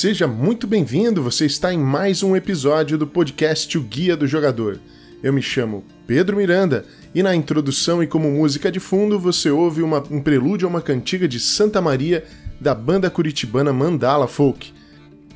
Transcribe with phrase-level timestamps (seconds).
[0.00, 4.78] Seja muito bem-vindo, você está em mais um episódio do podcast O Guia do Jogador.
[5.20, 9.82] Eu me chamo Pedro Miranda e na introdução e como música de fundo você ouve
[9.82, 12.24] uma, um prelúdio a uma cantiga de Santa Maria
[12.60, 14.72] da banda curitibana Mandala Folk.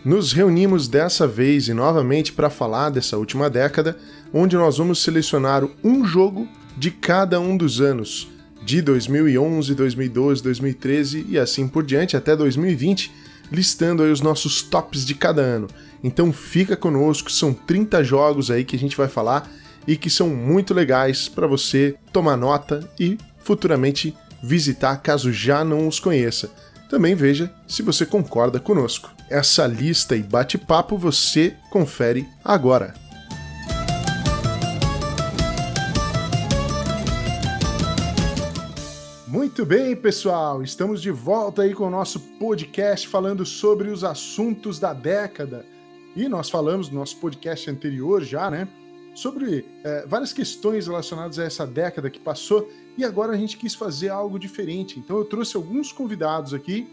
[0.05, 3.99] Nos reunimos dessa vez e novamente para falar dessa última década,
[4.33, 6.47] onde nós vamos selecionar um jogo
[6.79, 8.31] de cada um dos anos,
[8.65, 13.22] de 2011, 2012, 2013 e assim por diante até 2020
[13.53, 15.69] listando aí os nossos tops de cada ano.
[16.03, 19.49] Então fica conosco, são 30 jogos aí que a gente vai falar
[19.87, 25.87] e que são muito legais para você tomar nota e futuramente visitar caso já não
[25.87, 26.51] os conheça.
[26.89, 29.11] Também veja se você concorda conosco.
[29.31, 32.95] Essa lista e bate-papo você confere agora.
[39.53, 44.79] Muito bem, pessoal, estamos de volta aí com o nosso podcast falando sobre os assuntos
[44.79, 45.67] da década.
[46.17, 48.67] E nós falamos no nosso podcast anterior já, né?
[49.15, 53.75] Sobre é, várias questões relacionadas a essa década que passou e agora a gente quis
[53.75, 54.99] fazer algo diferente.
[54.99, 56.89] Então eu trouxe alguns convidados aqui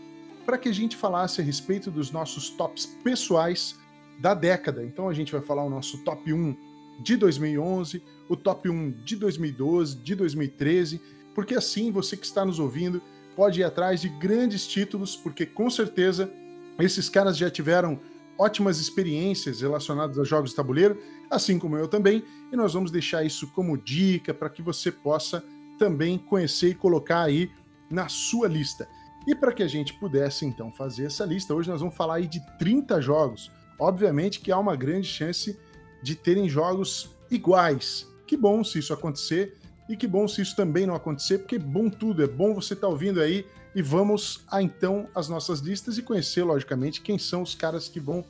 [0.45, 3.77] para que a gente falasse a respeito dos nossos tops pessoais
[4.19, 4.83] da década.
[4.83, 6.57] Então a gente vai falar o nosso top 1
[6.99, 12.59] de 2011, o top 1 de 2012, de 2013 porque assim você que está nos
[12.59, 13.01] ouvindo
[13.33, 16.29] pode ir atrás de grandes títulos, porque com certeza
[16.77, 17.97] esses caras já tiveram
[18.37, 21.01] ótimas experiências relacionadas a jogos de tabuleiro,
[21.31, 25.41] assim como eu também, e nós vamos deixar isso como dica para que você possa
[25.77, 27.49] também conhecer e colocar aí
[27.89, 28.85] na sua lista.
[29.25, 32.27] E para que a gente pudesse então fazer essa lista, hoje nós vamos falar aí
[32.27, 33.49] de 30 jogos.
[33.79, 35.57] Obviamente que há uma grande chance
[36.03, 38.05] de terem jogos iguais.
[38.27, 39.57] Que bom se isso acontecer,
[39.89, 42.85] e que bom se isso também não acontecer, porque bom tudo, é bom você estar
[42.85, 43.45] tá ouvindo aí.
[43.73, 47.99] E vamos a então as nossas listas e conhecer, logicamente, quem são os caras que
[47.99, 48.23] vão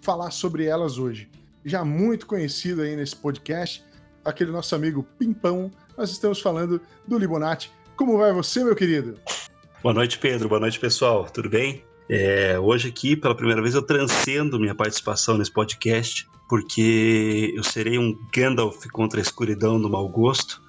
[0.00, 1.28] falar sobre elas hoje.
[1.64, 3.82] Já muito conhecido aí nesse podcast,
[4.24, 7.70] aquele nosso amigo Pimpão, nós estamos falando do Libonati.
[7.96, 9.16] Como vai você, meu querido?
[9.82, 10.48] Boa noite, Pedro.
[10.48, 11.28] Boa noite, pessoal.
[11.30, 11.84] Tudo bem?
[12.08, 17.98] É, hoje aqui, pela primeira vez, eu transcendo minha participação nesse podcast, porque eu serei
[17.98, 20.63] um Gandalf contra a escuridão do mau gosto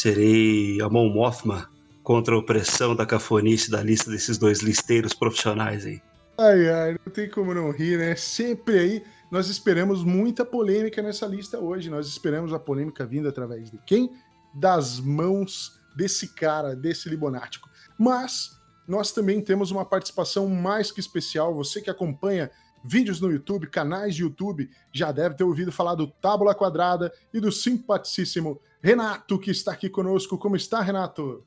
[0.00, 1.70] serei a Mon Mothma
[2.02, 6.00] contra a opressão da cafonice da lista desses dois listeiros profissionais aí.
[6.38, 8.14] Ai, ai, não tem como não rir, né?
[8.14, 11.88] Sempre aí nós esperamos muita polêmica nessa lista hoje.
[11.88, 14.12] Nós esperamos a polêmica vinda através de quem?
[14.54, 17.68] Das mãos desse cara, desse libonático.
[17.98, 18.50] Mas
[18.86, 21.54] nós também temos uma participação mais que especial.
[21.54, 22.50] Você que acompanha
[22.86, 27.40] vídeos no YouTube, canais de YouTube, já deve ter ouvido falar do Tábula Quadrada e
[27.40, 30.38] do simpaticíssimo Renato, que está aqui conosco.
[30.38, 31.44] Como está, Renato?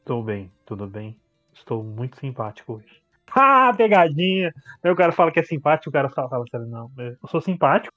[0.00, 1.16] Estou bem, tudo bem.
[1.54, 3.00] Estou muito simpático hoje.
[3.32, 4.52] Ah, pegadinha!
[4.82, 6.90] Aí o cara fala que é simpático, o cara fala, fala sério, não.
[6.98, 7.94] Eu sou simpático,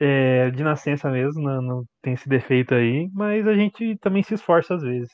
[0.00, 4.34] é, de nascença mesmo, não, não, tem esse defeito aí, mas a gente também se
[4.34, 5.12] esforça às vezes.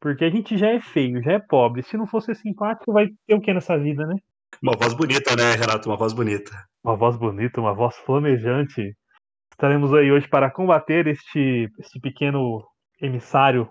[0.00, 1.82] Porque a gente já é feio, já é pobre.
[1.82, 4.14] Se não fosse simpático, vai ter o que nessa vida, né?
[4.62, 5.88] Uma voz bonita, né, Renato?
[5.88, 6.50] Uma voz bonita.
[6.82, 8.96] Uma voz bonita, uma voz flamejante.
[9.52, 12.66] Estaremos aí hoje para combater este, este pequeno
[13.00, 13.70] emissário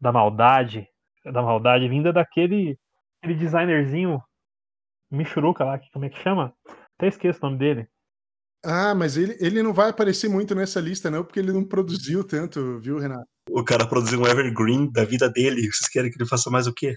[0.00, 0.86] da maldade,
[1.24, 2.78] da maldade vinda daquele
[3.22, 4.20] aquele designerzinho
[5.10, 6.54] Michuruca lá, como é que chama?
[6.96, 7.88] Até esqueço o nome dele.
[8.64, 12.22] Ah, mas ele, ele não vai aparecer muito nessa lista, não, porque ele não produziu
[12.22, 13.26] tanto, viu, Renato?
[13.50, 15.62] O cara produziu um evergreen da vida dele.
[15.62, 16.96] Vocês querem que ele faça mais o quê?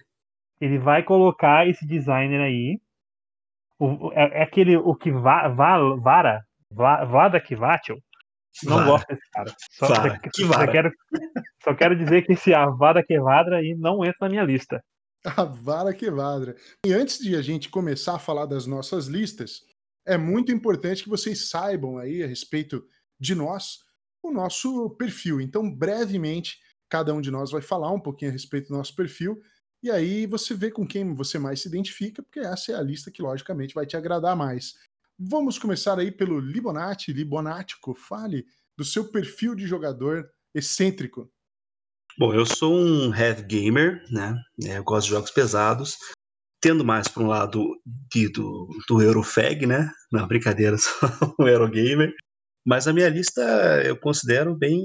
[0.62, 2.79] Ele vai colocar esse designer aí.
[3.83, 7.97] O, é, é aquele o que va, va, vara, va, Vada Kivatil,
[8.63, 8.85] não vara.
[8.85, 9.53] gosto desse cara.
[9.71, 10.19] Só, vara.
[10.33, 10.66] Que vara.
[10.66, 10.91] Só quero,
[11.63, 14.81] só quero dizer que esse Avada Quevadra aí não entra na minha lista.
[15.25, 16.55] Avada Quevadra.
[16.85, 19.61] E antes de a gente começar a falar das nossas listas,
[20.05, 22.85] é muito importante que vocês saibam aí a respeito
[23.19, 23.79] de nós,
[24.22, 25.41] o nosso perfil.
[25.41, 26.58] Então, brevemente,
[26.90, 29.41] cada um de nós vai falar um pouquinho a respeito do nosso perfil.
[29.84, 33.12] E aí você vê com quem você mais se identifica, porque essa é a lista
[33.12, 34.76] que logicamente vai te agradar mais.
[35.20, 37.94] Vamos começar aí pelo Libonati, Libonático.
[37.94, 38.46] Fale
[38.78, 41.30] do seu perfil de jogador excêntrico.
[42.18, 44.41] Bom, eu sou um heavy gamer, né?
[44.64, 45.97] É, eu gosto de jogos pesados,
[46.62, 47.66] tendo mais para um lado
[48.09, 49.91] de, do, do Eurofag, né?
[50.09, 52.14] Não, brincadeira, sou um Eurogamer.
[52.66, 53.41] Mas a minha lista
[53.84, 54.80] eu considero bem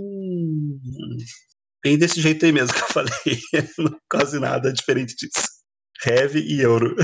[1.82, 3.12] bem desse jeito aí mesmo que eu falei.
[4.10, 5.46] Quase nada diferente disso.
[6.06, 6.94] Heavy e Euro.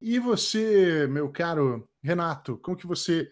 [0.00, 3.28] E você, meu caro Renato, como que você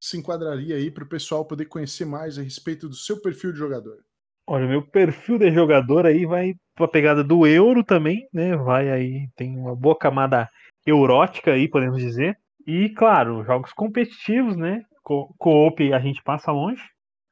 [0.00, 3.58] se enquadraria aí para o pessoal poder conhecer mais a respeito do seu perfil de
[3.58, 3.98] jogador?
[4.46, 8.56] Olha, meu perfil de jogador aí vai para a pegada do euro também, né?
[8.56, 10.48] Vai aí, tem uma boa camada
[10.84, 12.36] eurótica aí, podemos dizer.
[12.66, 14.82] E, claro, jogos competitivos, né?
[15.02, 16.82] Co-op a gente passa longe.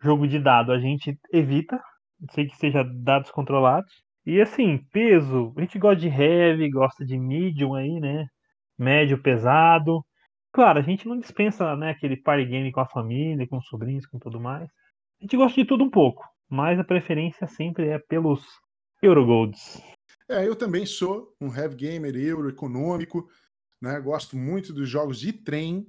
[0.03, 1.81] Jogo de dado a gente evita.
[2.33, 4.03] Sei que seja dados controlados.
[4.27, 8.27] E assim, peso, a gente gosta de heavy, gosta de medium aí, né?
[8.79, 10.05] Médio, pesado.
[10.53, 14.07] Claro, a gente não dispensa né, aquele party game com a família, com os sobrinhos,
[14.07, 14.69] com tudo mais.
[15.21, 18.45] A gente gosta de tudo um pouco, mas a preferência sempre é pelos
[19.03, 19.81] Eurogolds.
[20.29, 23.29] É, eu também sou um heavy gamer euro econômico,
[23.81, 24.01] né?
[24.01, 25.87] Gosto muito dos jogos de trem,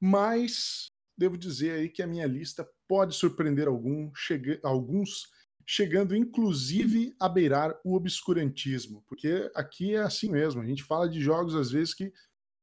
[0.00, 0.86] mas
[1.16, 5.28] devo dizer aí que a minha lista pode surpreender algum, chega, alguns,
[5.66, 11.20] chegando inclusive a beirar o obscurantismo, porque aqui é assim mesmo, a gente fala de
[11.20, 12.12] jogos às vezes que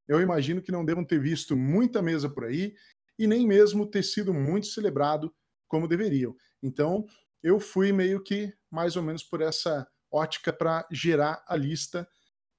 [0.07, 2.73] eu imagino que não devam ter visto muita mesa por aí
[3.19, 5.33] e nem mesmo ter sido muito celebrado
[5.67, 6.35] como deveriam.
[6.63, 7.05] Então,
[7.43, 12.07] eu fui meio que mais ou menos por essa ótica para gerar a lista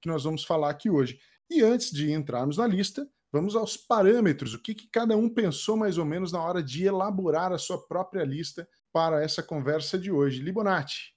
[0.01, 1.19] que nós vamos falar aqui hoje.
[1.49, 5.75] E antes de entrarmos na lista, vamos aos parâmetros, o que, que cada um pensou
[5.75, 10.11] mais ou menos na hora de elaborar a sua própria lista para essa conversa de
[10.11, 10.41] hoje.
[10.41, 11.13] Libonati.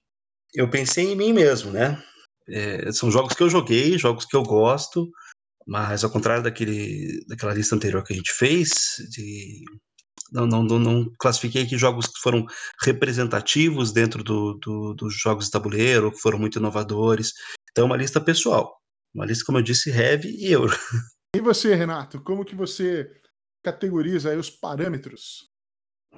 [0.53, 2.01] Eu pensei em mim mesmo, né?
[2.47, 5.09] É, são jogos que eu joguei, jogos que eu gosto,
[5.65, 8.69] mas ao contrário daquele, daquela lista anterior que a gente fez,
[9.09, 9.63] de,
[10.31, 12.45] não, não, não, classifiquei aqui jogos que foram
[12.81, 17.33] representativos dentro do, do, dos jogos de tabuleiro, que foram muito inovadores.
[17.71, 18.75] Então, é uma lista pessoal.
[19.13, 20.75] Uma lista, como eu disse, heavy e euro.
[21.35, 23.09] E você, Renato, como que você
[23.63, 25.52] categoriza os parâmetros?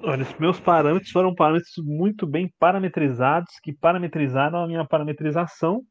[0.02, 5.82] Olha, os meus parâmetros foram parâmetros muito bem parametrizados, que parametrizaram a minha parametrização,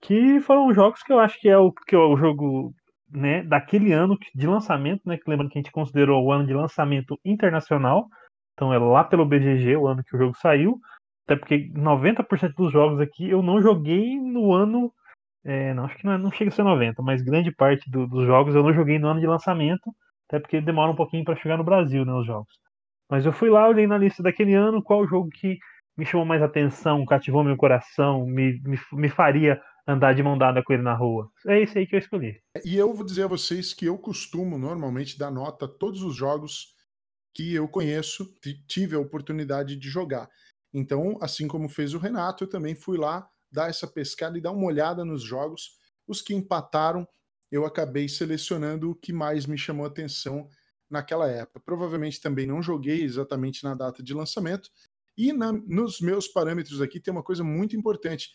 [0.00, 2.74] que foram jogos que eu acho que é o, que é o jogo
[3.10, 6.54] né, daquele ano de lançamento, né, que lembrando que a gente considerou o ano de
[6.54, 8.06] lançamento internacional,
[8.54, 10.78] então é lá pelo BGG, o ano que o jogo saiu,
[11.26, 14.92] até porque 90% dos jogos aqui eu não joguei no ano,
[15.44, 18.06] é, não, acho que não, é, não, chega a ser 90, mas grande parte do,
[18.06, 19.94] dos jogos eu não joguei no ano de lançamento,
[20.28, 22.59] até porque demora um pouquinho para chegar no Brasil, né, os jogos.
[23.10, 25.58] Mas eu fui lá, olhei na lista daquele ano, qual jogo que
[25.96, 30.62] me chamou mais atenção, cativou meu coração, me, me, me faria andar de mão dada
[30.62, 31.28] com ele na rua.
[31.46, 32.40] É isso aí que eu escolhi.
[32.64, 36.14] E eu vou dizer a vocês que eu costumo normalmente dar nota a todos os
[36.14, 36.74] jogos
[37.34, 38.26] que eu conheço,
[38.68, 40.28] tive a oportunidade de jogar.
[40.72, 44.52] Então, assim como fez o Renato, eu também fui lá dar essa pescada e dar
[44.52, 45.78] uma olhada nos jogos.
[46.06, 47.06] Os que empataram,
[47.50, 50.48] eu acabei selecionando o que mais me chamou atenção
[50.90, 51.60] naquela época.
[51.60, 54.70] Provavelmente também não joguei exatamente na data de lançamento.
[55.16, 58.30] E na, nos meus parâmetros aqui tem uma coisa muito importante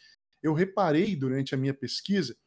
[0.45, 2.37] eu reparei durante a minha pesquisa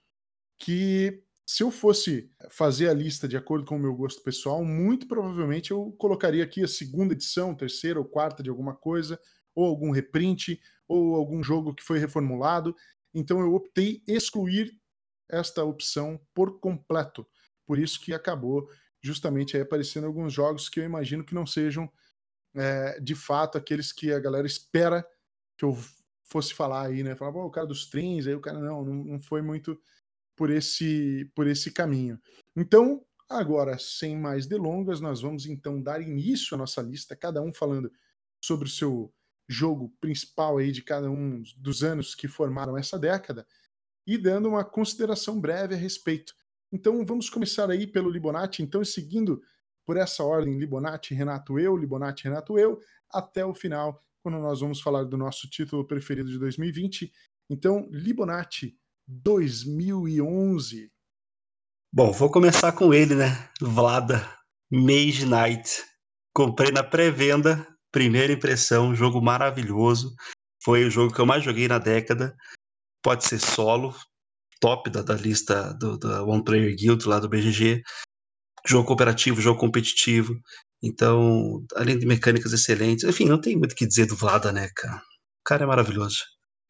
[0.56, 5.08] que se eu fosse fazer a lista de acordo com o meu gosto pessoal, muito
[5.08, 9.18] provavelmente eu colocaria aqui a segunda edição, terceira ou quarta de alguma coisa,
[9.52, 12.76] ou algum reprint, ou algum jogo que foi reformulado.
[13.12, 14.78] Então eu optei excluir
[15.28, 17.26] esta opção por completo.
[17.66, 18.68] Por isso que acabou
[19.02, 21.90] justamente aí aparecendo alguns jogos que eu imagino que não sejam
[22.54, 25.06] é, de fato aqueles que a galera espera
[25.56, 25.76] que eu
[26.24, 27.14] fosse falar aí, né?
[27.16, 29.80] Falar, o cara dos trens, aí o cara não, não, não foi muito
[30.36, 32.20] por esse por esse caminho.
[32.56, 37.52] Então, agora, sem mais delongas, nós vamos então dar início à nossa lista, cada um
[37.52, 37.90] falando
[38.40, 39.12] sobre o seu
[39.48, 43.46] jogo principal aí de cada um dos anos que formaram essa década
[44.06, 46.34] e dando uma consideração breve a respeito.
[46.72, 49.42] Então, vamos começar aí pelo Libonati, então, seguindo
[49.86, 52.78] por essa ordem, Libonati, Renato, eu, Libonati, Renato, eu,
[53.10, 57.10] até o final quando nós vamos falar do nosso título preferido de 2020.
[57.48, 60.92] Então, Libonati 2011.
[61.90, 63.48] Bom, vou começar com ele, né?
[63.58, 64.28] Vlada
[64.70, 65.82] Mage Knight.
[66.34, 70.14] Comprei na pré-venda, primeira impressão, jogo maravilhoso.
[70.62, 72.36] Foi o jogo que eu mais joguei na década.
[73.02, 73.94] Pode ser solo,
[74.60, 77.82] top da, da lista do, da One Player Guild lá do BGG.
[78.66, 80.34] Jogo cooperativo, jogo competitivo.
[80.82, 84.68] Então, além de mecânicas excelentes, enfim, não tem muito o que dizer do Vlada, né,
[84.76, 84.96] cara?
[84.96, 86.18] O cara é maravilhoso.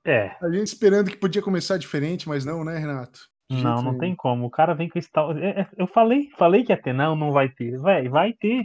[0.07, 0.37] É.
[0.40, 3.21] A gente esperando que podia começar diferente, mas não, né, Renato?
[3.50, 4.47] Não, não tem como.
[4.47, 5.33] O cara vem com esse tal.
[5.37, 7.80] É, é, eu falei, falei que ia ter, não, não vai ter.
[7.80, 8.64] Véi, vai ter.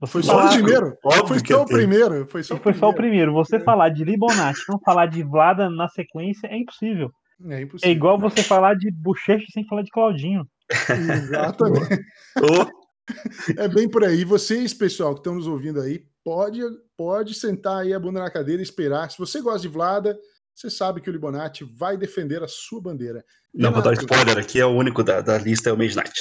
[0.00, 0.96] Você foi só o primeiro?
[1.04, 2.26] Óbvio foi só o primeiro.
[2.28, 2.78] Foi só o, foi primeiro.
[2.80, 3.32] só o primeiro.
[3.32, 3.60] Você é.
[3.60, 7.10] falar de Libonati, não falar de Vlada na sequência é impossível.
[7.48, 7.88] É impossível.
[7.88, 10.46] É igual você falar de Bochecha sem falar de Claudinho.
[10.88, 12.04] Exatamente.
[13.56, 14.24] é bem por aí.
[14.24, 16.60] Vocês, pessoal, que estão nos ouvindo aí, pode,
[16.96, 19.10] pode sentar aí a bunda na cadeira e esperar.
[19.10, 20.18] Se você gosta de Vlada,
[20.54, 23.24] você sabe que o Libonati vai defender a sua bandeira.
[23.54, 26.12] Não, vou dar spoiler aqui, é o único da, da lista, é o Mage Knight.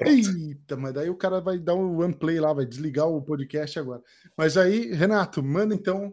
[0.00, 3.78] Eita, mas daí o cara vai dar um one play lá, vai desligar o podcast
[3.78, 4.02] agora.
[4.36, 6.12] Mas aí, Renato, manda então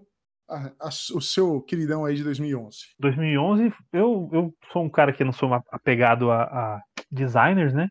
[0.49, 2.77] a, o seu queridão aí de 2011.
[2.99, 7.87] 2011, eu, eu sou um cara que não sou apegado a, a designers, né?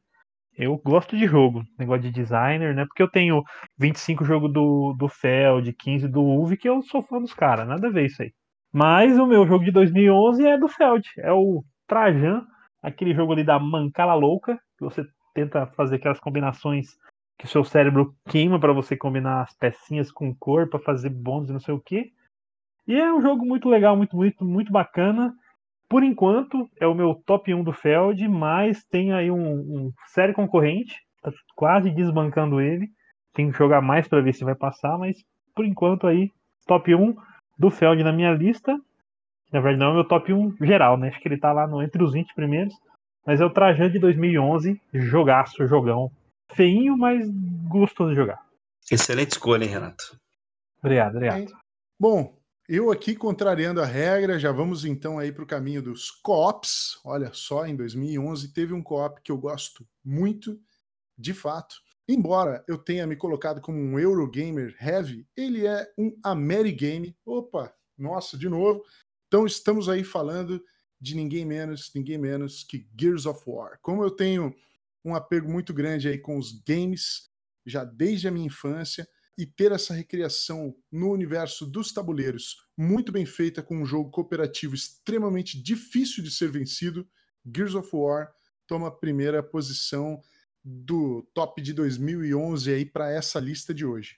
[0.56, 2.84] Eu gosto de jogo, negócio de designer, né?
[2.84, 3.42] Porque eu tenho
[3.78, 7.86] 25 jogos do, do Feld, 15 do Uve, que eu sou fã dos caras, nada
[7.86, 8.32] a ver isso aí.
[8.72, 12.44] Mas o meu jogo de 2011 é do Feld, é o Trajan,
[12.82, 16.88] aquele jogo ali da mancala louca, que você tenta fazer aquelas combinações
[17.38, 21.50] que o seu cérebro queima para você combinar as pecinhas com cor para fazer bônus
[21.50, 22.12] e não sei o que.
[22.88, 25.35] E é um jogo muito legal, muito, muito, muito bacana.
[25.90, 30.35] Por enquanto, é o meu top 1 do Feld, mas tem aí um, um sério
[30.35, 32.88] concorrente, tá quase desbancando ele.
[33.35, 35.16] Tem que jogar mais para ver se vai passar, mas
[35.54, 36.30] por enquanto aí,
[36.66, 37.14] top 1
[37.59, 38.73] do Feld na minha lista.
[39.52, 41.09] Na verdade, não é o meu top 1 geral, né?
[41.09, 42.75] Acho que ele tá lá no, entre os 20 primeiros.
[43.26, 46.11] Mas é o Trajan de 2011, jogaço, jogão.
[46.52, 47.28] Feinho, mas
[47.68, 48.40] gostoso de jogar.
[48.90, 50.18] Excelente escolha, hein, Renato?
[50.83, 51.52] Obrigado, obrigado.
[52.00, 52.38] Bom,
[52.68, 57.00] eu aqui contrariando a regra, já vamos então aí para o caminho dos co-ops.
[57.02, 60.60] Olha só, em 2011 teve um co-op que eu gosto muito,
[61.16, 61.76] de fato.
[62.06, 67.16] Embora eu tenha me colocado como um Eurogamer heavy, ele é um Amerigame.
[67.25, 68.84] Opa, nossa, de novo.
[69.26, 70.62] Então estamos aí falando
[71.00, 73.78] de ninguém menos, ninguém menos que Gears of War.
[73.80, 74.54] Como eu tenho
[75.02, 77.30] um apego muito grande aí com os games,
[77.64, 79.08] já desde a minha infância,
[79.38, 84.75] e ter essa recriação no universo dos tabuleiros muito bem feita com um jogo cooperativo
[84.75, 87.09] extremamente difícil de ser vencido,
[87.47, 88.33] Gears of War
[88.66, 90.21] toma a primeira posição
[90.64, 94.16] do top de 2011 aí para essa lista de hoje.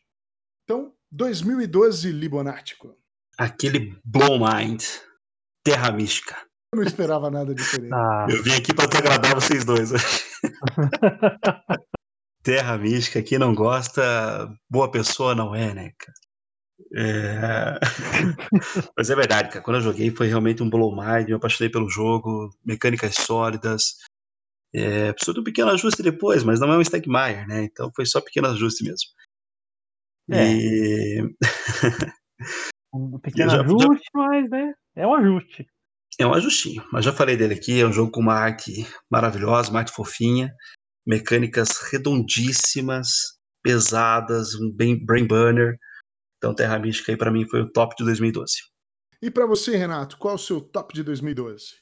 [0.65, 2.97] Então, 2012 Libonático.
[3.39, 4.83] Aquele Blow Mind,
[5.63, 6.35] Terra Mística.
[6.73, 7.93] Eu não esperava nada diferente.
[7.93, 8.27] Ah.
[8.29, 9.91] Eu vim aqui para te agradar vocês dois.
[12.43, 16.17] Terra Mística, quem não gosta, boa pessoa não é, né, cara?
[16.95, 17.79] É...
[18.97, 19.63] Mas é verdade, cara.
[19.63, 23.99] Quando eu joguei foi realmente um blow mind, me apaixonei pelo jogo, mecânicas sólidas.
[24.73, 27.65] É, precisou de um pequeno ajuste depois, mas não é um Stegmaier, né?
[27.65, 29.11] Então foi só pequeno ajuste mesmo.
[30.31, 30.53] É.
[30.53, 31.23] E...
[32.95, 34.21] um pequeno já, ajuste, já...
[34.21, 34.73] mas né?
[34.97, 35.67] É um ajuste.
[36.19, 39.71] É um ajustinho, mas já falei dele aqui, é um jogo com uma arte maravilhosa,
[39.71, 40.53] uma arte fofinha,
[41.07, 45.77] mecânicas redondíssimas, pesadas, um bem brain burner.
[46.39, 48.53] Então Terra Mística aí para mim foi o top de 2012.
[49.23, 51.81] E para você, Renato, qual é o seu top de 2012?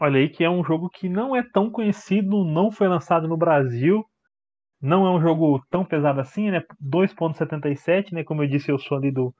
[0.00, 3.36] Olha aí que é um jogo que não é tão conhecido, não foi lançado no
[3.36, 4.04] Brasil,
[4.80, 6.64] não é um jogo tão pesado assim, né?
[6.82, 8.24] 2.77, né?
[8.24, 9.34] Como eu disse, eu sou ali do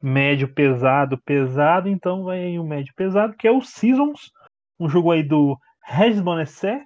[0.00, 4.30] médio pesado, pesado, então vai aí o médio pesado, que é o Seasons,
[4.78, 6.84] um jogo aí do Regis Bonessé,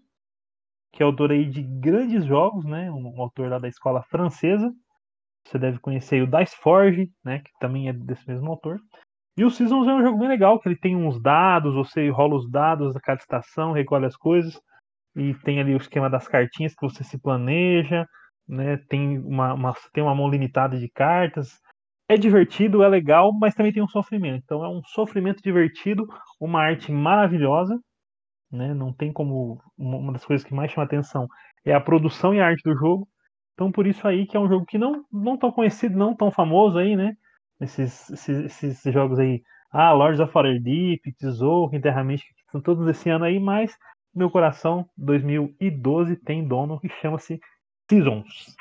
[0.92, 2.90] que é autor aí de grandes jogos, né?
[2.90, 4.72] Um autor lá da escola francesa.
[5.46, 7.40] Você deve conhecer o Dice Forge, né?
[7.40, 8.78] Que também é desse mesmo autor.
[9.36, 12.36] E o Seasons é um jogo bem legal, que ele tem uns dados, você rola
[12.36, 14.60] os dados da cada estação, recolhe as coisas,
[15.16, 18.06] e tem ali o esquema das cartinhas que você se planeja,
[18.46, 18.76] né?
[18.88, 21.58] Tem uma, uma, tem uma mão limitada de cartas.
[22.08, 24.42] É divertido, é legal, mas também tem um sofrimento.
[24.44, 26.06] Então é um sofrimento divertido,
[26.40, 27.80] uma arte maravilhosa,
[28.50, 28.74] né?
[28.74, 31.28] Não tem como uma das coisas que mais chama atenção
[31.64, 33.08] é a produção e a arte do jogo.
[33.54, 36.30] Então por isso aí que é um jogo que não não tão conhecido, não tão
[36.30, 37.16] famoso aí, né?
[37.60, 42.88] Esses, esses, esses jogos aí, ah, Lords of Waterdeep, Tesouro, Terra Mística, que são todos
[42.88, 43.76] esse ano aí, mas
[44.14, 47.38] meu coração 2012 tem dono que chama-se
[47.88, 48.56] Seasons.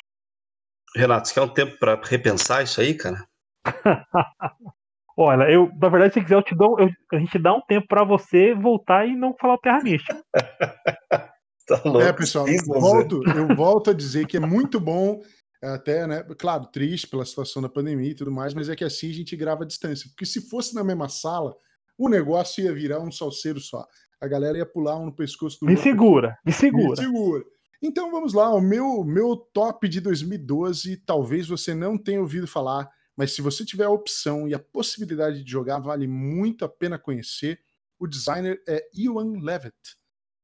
[0.96, 3.26] Renato, você quer um tempo para repensar isso aí, cara?
[5.22, 7.86] Olha, eu, na verdade, se quiser, eu te dou, eu, a gente dá um tempo
[7.90, 10.24] para você voltar e não falar o Terra Mística.
[11.68, 12.00] tá louco.
[12.00, 15.20] É, pessoal, eu volto, eu volto a dizer que é muito bom,
[15.62, 16.24] até, né?
[16.40, 19.36] Claro, triste pela situação da pandemia e tudo mais, mas é que assim a gente
[19.36, 20.08] grava à distância.
[20.08, 21.54] Porque se fosse na mesma sala,
[21.98, 23.86] o negócio ia virar um salseiro só.
[24.22, 25.84] A galera ia pular um no pescoço do me outro.
[25.84, 27.44] Segura, me segura, me segura.
[27.84, 32.90] Então vamos lá, o meu, meu top de 2012, talvez você não tenha ouvido falar
[33.20, 36.98] mas se você tiver a opção e a possibilidade de jogar, vale muito a pena
[36.98, 37.60] conhecer.
[38.00, 39.98] O designer é Iwan Levitt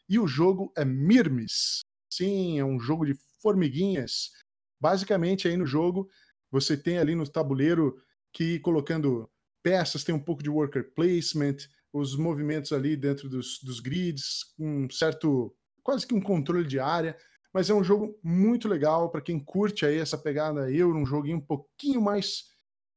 [0.10, 1.80] e o jogo é Mirmis.
[2.12, 4.32] Sim, é um jogo de formiguinhas.
[4.78, 6.10] Basicamente, aí no jogo,
[6.52, 7.96] você tem ali no tabuleiro
[8.34, 9.32] que colocando
[9.64, 14.90] peças, tem um pouco de worker placement, os movimentos ali dentro dos, dos grids, um
[14.90, 17.16] certo, quase que um controle de área.
[17.54, 21.38] Mas é um jogo muito legal para quem curte aí essa pegada euro, um joguinho
[21.38, 22.54] um pouquinho mais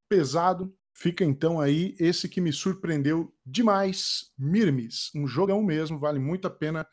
[0.08, 0.74] pesado.
[0.94, 6.50] Fica então aí esse que me surpreendeu demais, Mirmis, um jogão mesmo, vale muito a
[6.50, 6.86] pena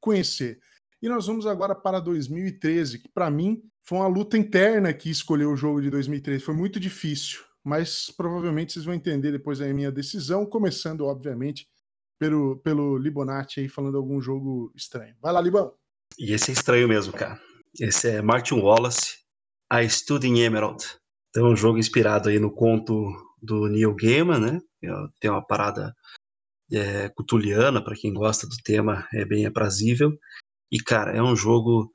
[0.00, 0.60] conhecer.
[1.00, 5.50] E nós vamos agora para 2013, que para mim foi uma luta interna que escolheu
[5.50, 9.90] o jogo de 2013, foi muito difícil, mas provavelmente vocês vão entender depois a minha
[9.90, 11.66] decisão, começando obviamente
[12.20, 15.16] pelo, pelo Libonati aí falando algum jogo estranho.
[15.20, 15.74] Vai lá, Libão.
[16.16, 17.40] E esse é estranho mesmo, cara.
[17.80, 19.18] Esse é Martin Wallace,
[19.72, 20.84] I Stood in Emerald.
[21.32, 23.10] Então, um jogo inspirado aí no conto
[23.40, 24.60] do Neil Gaiman, né?
[25.18, 25.94] Tem uma parada
[26.70, 30.12] é, cutuliana, para quem gosta do tema, é bem aprazível.
[30.70, 31.90] E, cara, é um jogo,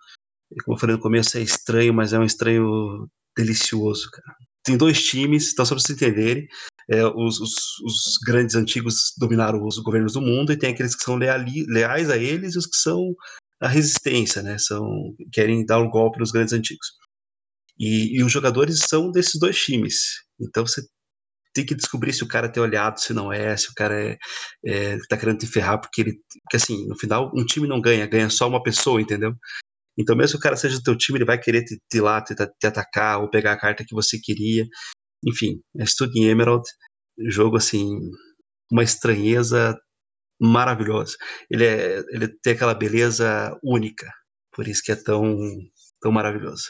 [0.66, 4.36] como eu falei no começo, é estranho, mas é um estranho delicioso, cara.
[4.64, 6.48] Tem dois times, então só pra vocês entenderem,
[6.90, 7.54] é, os, os,
[7.86, 12.10] os, grandes antigos dominaram os governos do mundo e tem aqueles que são leali, leais
[12.10, 13.14] a eles e os que são
[13.62, 14.58] a resistência, né?
[14.58, 14.84] São
[15.32, 16.88] querem dar o um golpe nos grandes antigos.
[17.80, 19.96] E, e, os jogadores são desses dois times.
[20.40, 20.82] Então você
[21.54, 24.18] tem que descobrir se o cara tem olhado, se não é, se o cara é,
[24.66, 26.14] é tá querendo te ferrar, porque ele.
[26.44, 29.34] Porque assim, no final, um time não ganha, ganha só uma pessoa, entendeu?
[29.98, 32.22] Então, mesmo que o cara seja do teu time, ele vai querer te, te lá,
[32.22, 34.66] te, te, atacar, ou pegar a carta que você queria.
[35.26, 36.64] Enfim, é Studying Emerald,
[37.30, 37.90] jogo assim,
[38.72, 39.76] uma estranheza
[40.40, 41.16] maravilhosa.
[41.50, 44.12] Ele, é, ele tem aquela beleza única,
[44.54, 45.36] por isso que é tão,
[46.02, 46.66] tão maravilhoso.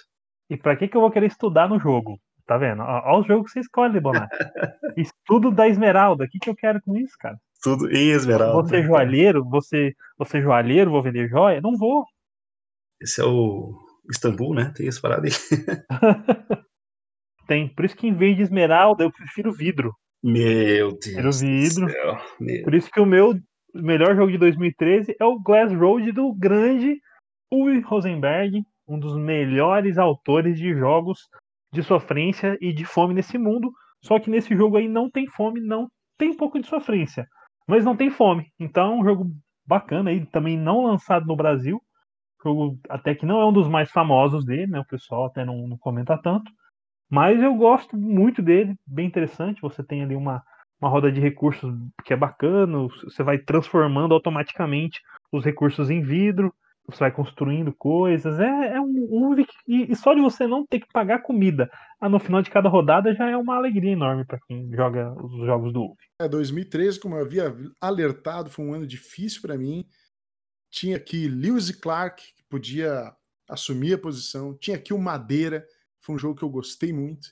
[0.50, 2.20] E para que, que eu vou querer estudar no jogo?
[2.46, 2.82] Tá vendo?
[2.82, 4.30] Olha o jogo que você escolhe, Bonato.
[4.96, 6.24] Estudo da Esmeralda.
[6.24, 7.38] O que, que eu quero com isso, cara?
[7.62, 8.62] Tudo em Esmeralda.
[8.62, 11.60] Você joalheiro, você, você joalheiro, vou vender joia?
[11.60, 12.06] Não vou.
[13.01, 13.77] Esse é o
[14.10, 14.72] Istambul, né?
[14.75, 15.32] Tem essa parada aí.
[17.48, 17.68] Tem.
[17.68, 19.94] Por isso que em vez de esmeralda, eu prefiro vidro.
[20.24, 21.01] Meu Deus.
[21.01, 21.86] Prefiro vidro.
[22.39, 22.63] Meu.
[22.63, 23.38] Por isso que o meu
[23.74, 27.00] melhor jogo de 2013 é o Glass Road do grande
[27.51, 31.29] Uwe Rosenberg, um dos melhores autores de jogos
[31.72, 33.72] de sofrência e de fome nesse mundo.
[34.01, 37.27] Só que nesse jogo aí não tem fome, não tem um pouco de sofrência,
[37.67, 38.51] mas não tem fome.
[38.60, 39.32] Então um jogo
[39.65, 41.82] bacana aí, também não lançado no Brasil.
[42.44, 44.79] Jogo até que não é um dos mais famosos dele, né?
[44.79, 46.50] O pessoal até não, não comenta tanto.
[47.10, 49.62] Mas eu gosto muito dele, bem interessante.
[49.62, 50.44] Você tem ali uma,
[50.79, 51.74] uma roda de recursos
[52.06, 56.54] que é bacana, você vai transformando automaticamente os recursos em vidro
[56.88, 58.39] você vai construindo coisas.
[58.39, 61.69] É, é um, um e, e, só de você não ter que pagar comida
[62.00, 65.45] ah, no final de cada rodada já é uma alegria enorme para quem joga os
[65.45, 65.97] jogos do UV.
[66.21, 69.86] É, 2013, como eu havia alertado, foi um ano difícil para mim.
[70.71, 73.13] Tinha aqui Lewis e Clark, que podia
[73.50, 74.58] assumir a posição.
[74.58, 75.65] Tinha aqui o Madeira,
[76.02, 77.28] foi um jogo que eu gostei muito.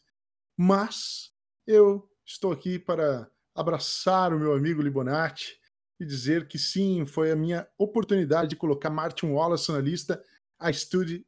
[0.57, 1.31] Mas
[1.65, 5.57] eu estou aqui para abraçar o meu amigo Libonati
[5.99, 10.21] e dizer que sim, foi a minha oportunidade de colocar Martin Wallace na lista
[10.59, 10.69] A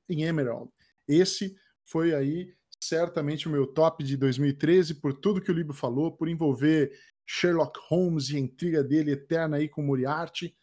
[0.10, 0.70] in Emerald.
[1.08, 6.12] Esse foi aí certamente o meu top de 2013 por tudo que o Libo falou,
[6.12, 6.92] por envolver
[7.26, 10.56] Sherlock Holmes e a intriga dele eterna aí com Moriarty.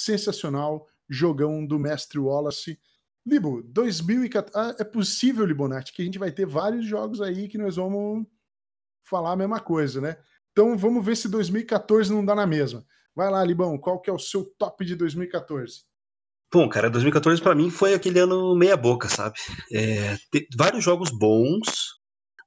[0.00, 2.78] Sensacional, jogão do mestre Wallace.
[3.26, 4.56] Libo, 2014.
[4.56, 8.26] Ah, é possível, Libonati, que a gente vai ter vários jogos aí que nós vamos
[9.02, 10.16] falar a mesma coisa, né?
[10.52, 12.84] Então vamos ver se 2014 não dá na mesma.
[13.20, 15.82] Vai lá, Libão, qual que é o seu top de 2014?
[16.50, 19.34] Bom, cara, 2014 para mim foi aquele ano meia boca, sabe?
[19.70, 20.16] É,
[20.56, 21.98] vários jogos bons,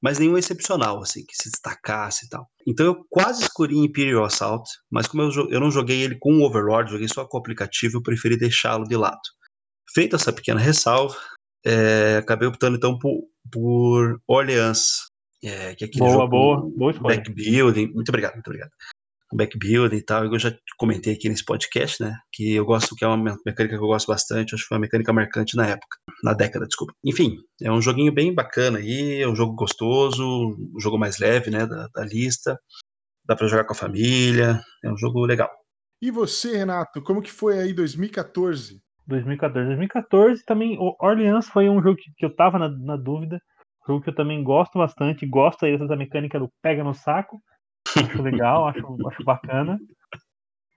[0.01, 2.49] mas nenhum excepcional, assim, que se destacasse e tal.
[2.65, 6.43] Então eu quase escolhi Imperial Assault, mas como eu, eu não joguei ele com o
[6.43, 9.21] Overlord, joguei só com o aplicativo, eu preferi deixá-lo de lado.
[9.93, 11.15] Feita essa pequena ressalva,
[11.63, 15.03] é, acabei optando então por, por Orleans,
[15.43, 17.93] é, que é aquele boa, jogo boa, boa back building.
[17.93, 18.71] Muito obrigado, muito obrigado
[19.33, 23.07] backbuilding e tal, eu já comentei aqui nesse podcast, né, que eu gosto, que é
[23.07, 26.33] uma mecânica que eu gosto bastante, acho que foi uma mecânica marcante na época, na
[26.33, 26.93] década, desculpa.
[27.03, 31.51] Enfim, é um joguinho bem bacana aí, é um jogo gostoso, um jogo mais leve,
[31.51, 32.57] né, da, da lista,
[33.25, 35.49] dá para jogar com a família, é um jogo legal.
[36.01, 38.81] E você, Renato, como que foi aí 2014?
[39.07, 43.39] 2014, 2014 também, o Orleans foi um jogo que, que eu tava na, na dúvida,
[43.87, 47.41] jogo que eu também gosto bastante, gosto aí dessa mecânica do pega no saco,
[47.87, 49.79] Acho legal, acho, acho bacana.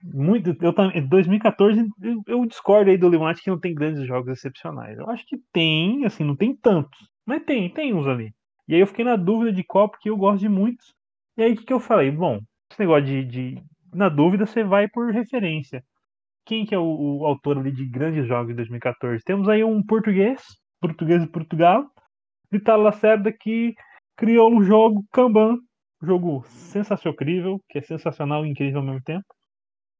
[0.03, 4.31] Muito, eu também, 2014 eu, eu discordo aí do Limonati que não tem grandes jogos
[4.31, 4.97] excepcionais.
[4.97, 8.33] Eu acho que tem, assim, não tem tantos, mas tem, tem uns ali.
[8.67, 10.93] E aí eu fiquei na dúvida de qual, porque eu gosto de muitos.
[11.37, 12.11] E aí o que, que eu falei?
[12.11, 12.39] Bom,
[12.71, 15.83] esse negócio de, de, Na dúvida, você vai por referência.
[16.45, 19.23] Quem que é o, o autor ali de grandes jogos de 2014?
[19.23, 20.41] Temos aí um português,
[20.79, 21.85] português de Portugal,
[22.51, 23.73] Vital Lacerda, que
[24.15, 25.57] criou um jogo Kanban
[26.01, 27.15] Jogo sensacional,
[27.69, 29.25] que é sensacional e incrível ao mesmo tempo.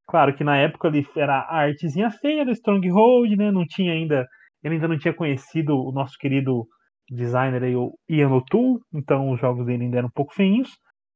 [0.07, 3.51] Claro que na época ele era a artezinha feia do Stronghold, né?
[3.51, 4.25] Não tinha ainda,
[4.63, 6.65] ele ainda não tinha conhecido o nosso querido
[7.09, 10.69] designer aí, o Ian O'Toole, então os jogos dele ainda eram um pouco feinhos.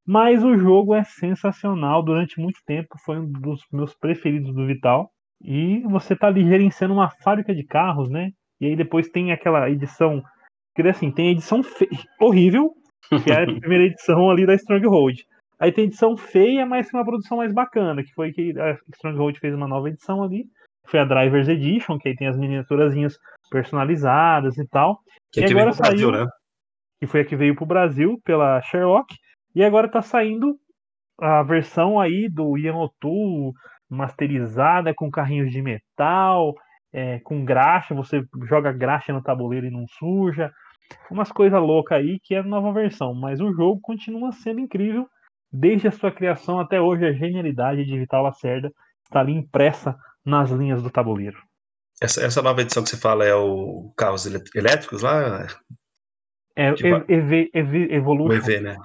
[0.05, 5.09] Mas o jogo é sensacional, durante muito tempo foi um dos meus preferidos do Vital.
[5.43, 8.31] E você tá ali gerenciando uma fábrica de carros, né?
[8.59, 10.21] E aí depois tem aquela edição,
[10.75, 11.61] que assim, tem edição
[12.19, 12.73] horrível,
[13.09, 15.23] que é a primeira edição ali da Stronghold.
[15.59, 19.37] Aí tem edição feia, mas com uma produção mais bacana, que foi que a Stronghold
[19.39, 20.45] fez uma nova edição ali,
[20.87, 23.15] foi a Drivers Edition, que aí tem as miniaturazinhas
[23.49, 24.99] personalizadas e tal.
[25.31, 26.31] Que e aqui agora pro Brasil, saiu, né?
[26.99, 29.15] que foi a que veio pro Brasil pela Sherlock,
[29.53, 30.55] e agora tá saindo
[31.19, 33.53] a versão aí do Ian O'Toole
[33.89, 36.55] masterizada com carrinhos de metal,
[36.93, 40.51] é, com graxa, você joga graxa no tabuleiro e não suja.
[41.09, 45.07] Umas coisas loucas aí que é a nova versão, mas o jogo continua sendo incrível
[45.51, 47.05] desde a sua criação até hoje.
[47.05, 48.71] A genialidade de Vital Lacerda
[49.03, 51.37] está ali impressa nas linhas do tabuleiro.
[52.01, 55.45] Essa, essa nova edição que você fala é o Carros Elé- Elétricos lá?
[56.55, 58.33] É EV, EV, O Evolution.
[58.35, 58.75] EV, né?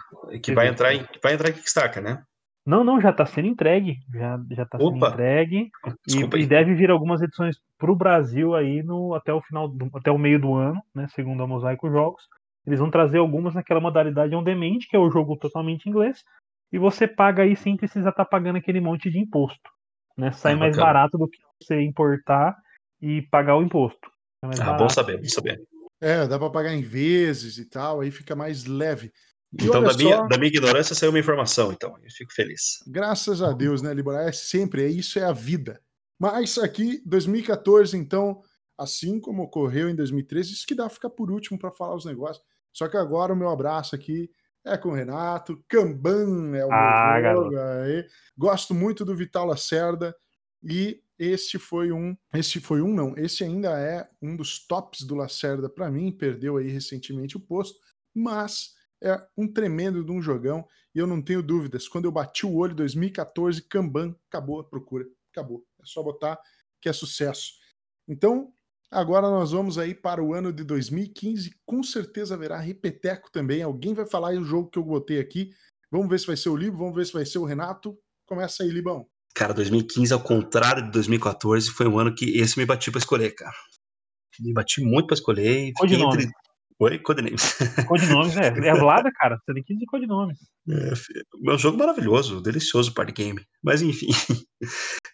[0.42, 2.22] Que vai entrar em, vai entrar em Kickstarter, né?
[2.66, 4.00] Não, não, já está sendo entregue.
[4.12, 5.70] Já, já tá sendo entregue.
[6.08, 9.88] E, e deve vir algumas edições para o Brasil aí no, até o final, do,
[9.94, 11.06] até o meio do ano, né?
[11.14, 12.24] Segundo a Mosaico Jogos.
[12.66, 16.24] Eles vão trazer algumas naquela modalidade on demand, que é o jogo totalmente em inglês.
[16.72, 19.70] E você paga aí sem precisar estar pagando aquele monte de imposto.
[20.18, 20.32] Né?
[20.32, 20.92] Sai Ah, mais bacana.
[20.92, 22.56] barato do que você importar
[23.00, 24.10] e pagar o imposto.
[24.42, 24.82] É Ah, barato.
[24.82, 25.62] bom saber, bom saber.
[26.00, 29.12] É, dá para pagar em vezes e tal, aí fica mais leve.
[29.60, 31.96] Então, da minha, só- da minha ignorância saiu uma informação, então.
[32.02, 32.78] Eu fico feliz.
[32.86, 34.22] Graças a Deus, né, Libora?
[34.28, 35.80] É sempre, é isso é a vida.
[36.18, 38.40] Mas aqui, 2014, então,
[38.78, 42.44] assim como ocorreu em 2013, isso que dá ficar por último para falar os negócios.
[42.72, 44.30] Só que agora o meu abraço aqui
[44.64, 45.62] é com o Renato.
[45.68, 47.50] Kanban é o Ah, meu jogo.
[48.36, 50.14] Gosto muito do Vital Lacerda
[50.62, 55.14] e este foi um, este foi um não, este ainda é um dos tops do
[55.14, 57.78] Lacerda para mim, perdeu aí recentemente o posto,
[58.14, 61.88] mas é um tremendo de um jogão e eu não tenho dúvidas.
[61.88, 65.06] Quando eu bati o olho em 2014, Kanban, acabou a procura.
[65.30, 65.64] Acabou.
[65.80, 66.38] É só botar
[66.80, 67.52] que é sucesso.
[68.08, 68.52] Então,
[68.90, 71.50] agora nós vamos aí para o ano de 2015.
[71.66, 73.62] Com certeza haverá repeteco também.
[73.62, 75.50] Alguém vai falar aí o jogo que eu botei aqui.
[75.90, 77.98] Vamos ver se vai ser o Libo, vamos ver se vai ser o Renato.
[78.26, 79.06] Começa aí, Libão.
[79.34, 83.34] Cara, 2015, ao contrário de 2014, foi um ano que esse me bati pra escolher,
[83.34, 83.54] cara.
[84.40, 86.22] Me bati muito pra escolher e fiquei Codinome.
[86.22, 86.32] entre.
[86.78, 87.56] Oi, Codenames.
[87.88, 88.48] Codinomes, é.
[88.48, 89.38] É Vlada, cara.
[89.38, 90.38] Você tem que dizer codinomes.
[90.68, 90.92] É,
[91.40, 93.40] meu jogo maravilhoso, delicioso party game.
[93.62, 94.08] Mas enfim.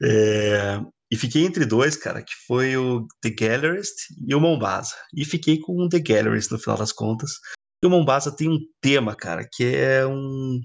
[0.05, 0.81] É,
[1.13, 3.95] e fiquei entre dois, cara, que foi o The Gallerist
[4.27, 4.97] e o Mombasa.
[5.15, 7.33] E fiquei com o The Gallerist no final das contas.
[7.85, 10.59] E o Mombasa tem um tema, cara, que é um.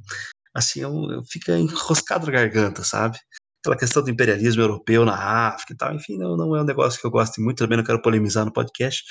[0.56, 3.20] Assim, é um, fica enroscado na garganta, sabe?
[3.60, 5.94] Aquela questão do imperialismo europeu na África e tal.
[5.94, 8.54] Enfim, não, não é um negócio que eu gosto muito, também não quero polemizar no
[8.54, 9.04] podcast.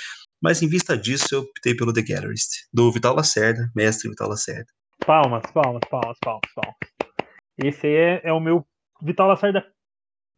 [0.42, 4.66] Mas em vista disso, eu optei pelo The Gallerist, do Vital Lacerda, mestre Vital Lacerda.
[5.06, 6.76] Palmas, palmas, palmas, palmas, palmas.
[7.58, 8.66] Esse aí é, é o meu
[9.02, 9.64] Vital Lacerda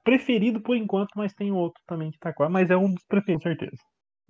[0.04, 3.42] preferido por enquanto, mas tem outro também que tá quase, mas é um dos preferidos,
[3.42, 3.76] certeza.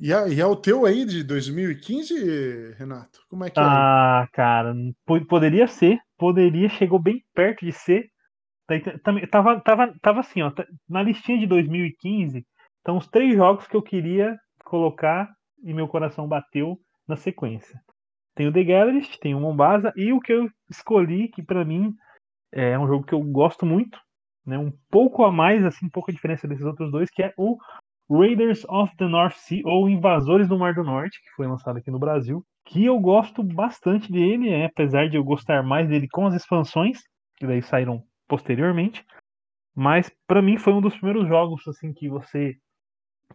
[0.01, 3.21] E é, e é o teu aí de 2015, Renato?
[3.29, 3.63] Como é que é?
[3.63, 8.09] Ah, cara, po- poderia ser, poderia, chegou bem perto de ser.
[8.67, 12.47] Tá também- Tava, tava, tava assim, ó, tá- na listinha de 2015,
[12.79, 15.29] estão os três jogos que eu queria colocar
[15.62, 17.81] e meu coração bateu na sequência.
[18.35, 21.94] Tem o The Gallerist, tem o Mombasa e o que eu escolhi, que pra mim
[22.53, 23.99] é um jogo que eu gosto muito,
[24.47, 27.33] né, um pouco a mais, assim, um pouco a diferença desses outros dois, que é
[27.37, 27.59] o
[28.11, 31.90] Raiders of the North Sea, ou Invasores do Mar do Norte, que foi lançado aqui
[31.90, 36.27] no Brasil, que eu gosto bastante dele, é, apesar de eu gostar mais dele com
[36.27, 37.01] as expansões,
[37.37, 39.05] que daí saíram posteriormente,
[39.75, 42.57] mas pra mim foi um dos primeiros jogos assim que você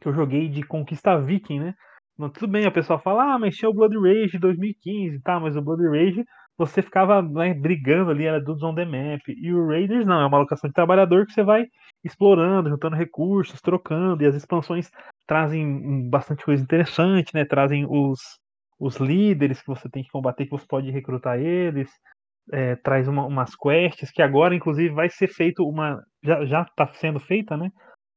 [0.02, 1.76] que eu joguei de conquista viking, né?
[2.18, 5.56] Não, tudo bem, a pessoa fala, ah, mas tinha o Blood Rage 2015, tá, mas
[5.56, 6.24] o Blood Rage
[6.56, 9.22] você ficava né, brigando ali, era Dudes on the Map.
[9.28, 11.66] E o Raiders não, é uma alocação de trabalhador que você vai
[12.04, 14.90] explorando, juntando recursos, trocando, e as expansões
[15.26, 17.44] trazem bastante coisa interessante, né?
[17.44, 18.20] Trazem os,
[18.80, 21.90] os líderes que você tem que combater, que você pode recrutar eles,
[22.52, 26.02] é, traz uma- umas quests, que agora, inclusive, vai ser feito uma.
[26.24, 27.70] Já, já tá sendo feita, né?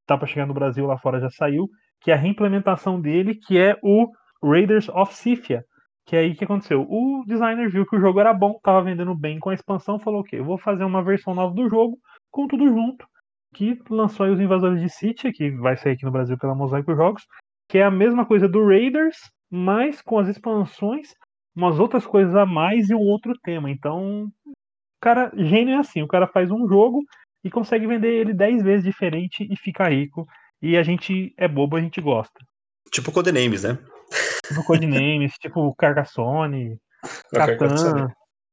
[0.07, 1.69] Tá para chegar no Brasil, lá fora já saiu,
[2.07, 4.09] que é a reimplementação dele, que é o
[4.40, 5.64] Raiders of Scythia.
[6.07, 6.87] Que é aí que aconteceu.
[6.88, 10.21] O designer viu que o jogo era bom, tava vendendo bem com a expansão, falou:
[10.21, 11.99] ok, vou fazer uma versão nova do jogo,
[12.31, 13.05] com tudo junto,
[13.53, 16.95] que lançou aí os Invasores de Scythia, que vai sair aqui no Brasil pela Mosaico
[16.95, 17.27] Jogos,
[17.69, 19.16] que é a mesma coisa do Raiders,
[19.51, 21.09] mas com as expansões,
[21.57, 23.69] umas outras coisas a mais e um outro tema.
[23.69, 24.53] Então, o
[25.01, 27.03] cara, gênio é assim, o cara faz um jogo
[27.42, 30.25] e consegue vender ele 10 vezes diferente e fica rico.
[30.61, 32.38] E a gente é bobo, a gente gosta.
[32.90, 33.79] Tipo Codenames, né?
[34.47, 36.81] Tipo Codenames, tipo Carcassonne,
[37.31, 38.09] coisa, Catan?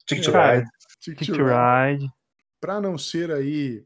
[0.06, 0.70] Ticket Ride.
[1.00, 2.10] Ticket Ride.
[2.60, 3.86] Para não ser aí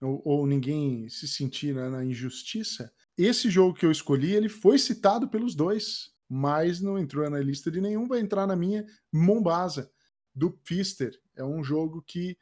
[0.00, 4.78] ou, ou ninguém se sentir né, na injustiça, esse jogo que eu escolhi ele foi
[4.78, 8.08] citado pelos dois, mas não entrou na lista de nenhum.
[8.08, 9.90] Vai entrar na minha Mombasa
[10.34, 11.12] do Pfister.
[11.36, 12.38] É um jogo que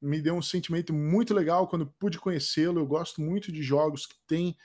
[0.00, 2.80] me deu um sentimento muito legal quando pude conhecê-lo.
[2.80, 4.56] Eu gosto muito de jogos que têm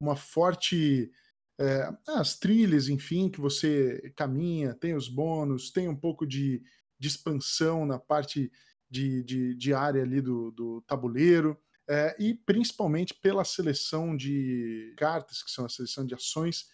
[0.00, 1.10] uma forte.
[1.58, 6.62] É, as trilhas, enfim, que você caminha, tem os bônus, tem um pouco de,
[6.98, 8.50] de expansão na parte
[8.90, 11.58] de, de, de área ali do, do tabuleiro.
[11.88, 16.66] É, e principalmente pela seleção de cartas, que são a seleção de ações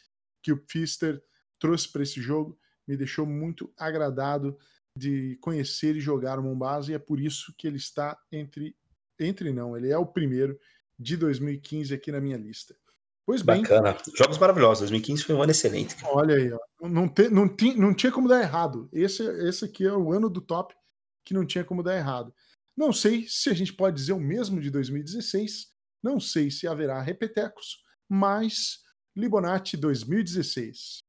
[0.42, 1.22] que o Pfister
[1.58, 4.56] trouxe para esse jogo, me deixou muito agradado
[4.96, 8.74] de conhecer e jogar o Mombasa, e é por isso que ele está entre.
[9.18, 10.58] Entre não, ele é o primeiro
[10.98, 12.76] de 2015 aqui na minha lista.
[13.24, 13.62] Pois bem.
[13.62, 13.96] Bacana.
[14.14, 14.80] Jogos maravilhosos.
[14.80, 15.96] 2015 foi um ano excelente.
[16.04, 16.88] Olha aí, ó.
[16.88, 18.88] Não, te, não, ti, não tinha como dar errado.
[18.92, 20.74] Esse, esse aqui é o ano do top
[21.24, 22.32] que não tinha como dar errado.
[22.76, 27.00] Não sei se a gente pode dizer o mesmo de 2016, não sei se haverá
[27.00, 28.80] repetecos, mas
[29.16, 31.05] Libonati 2016.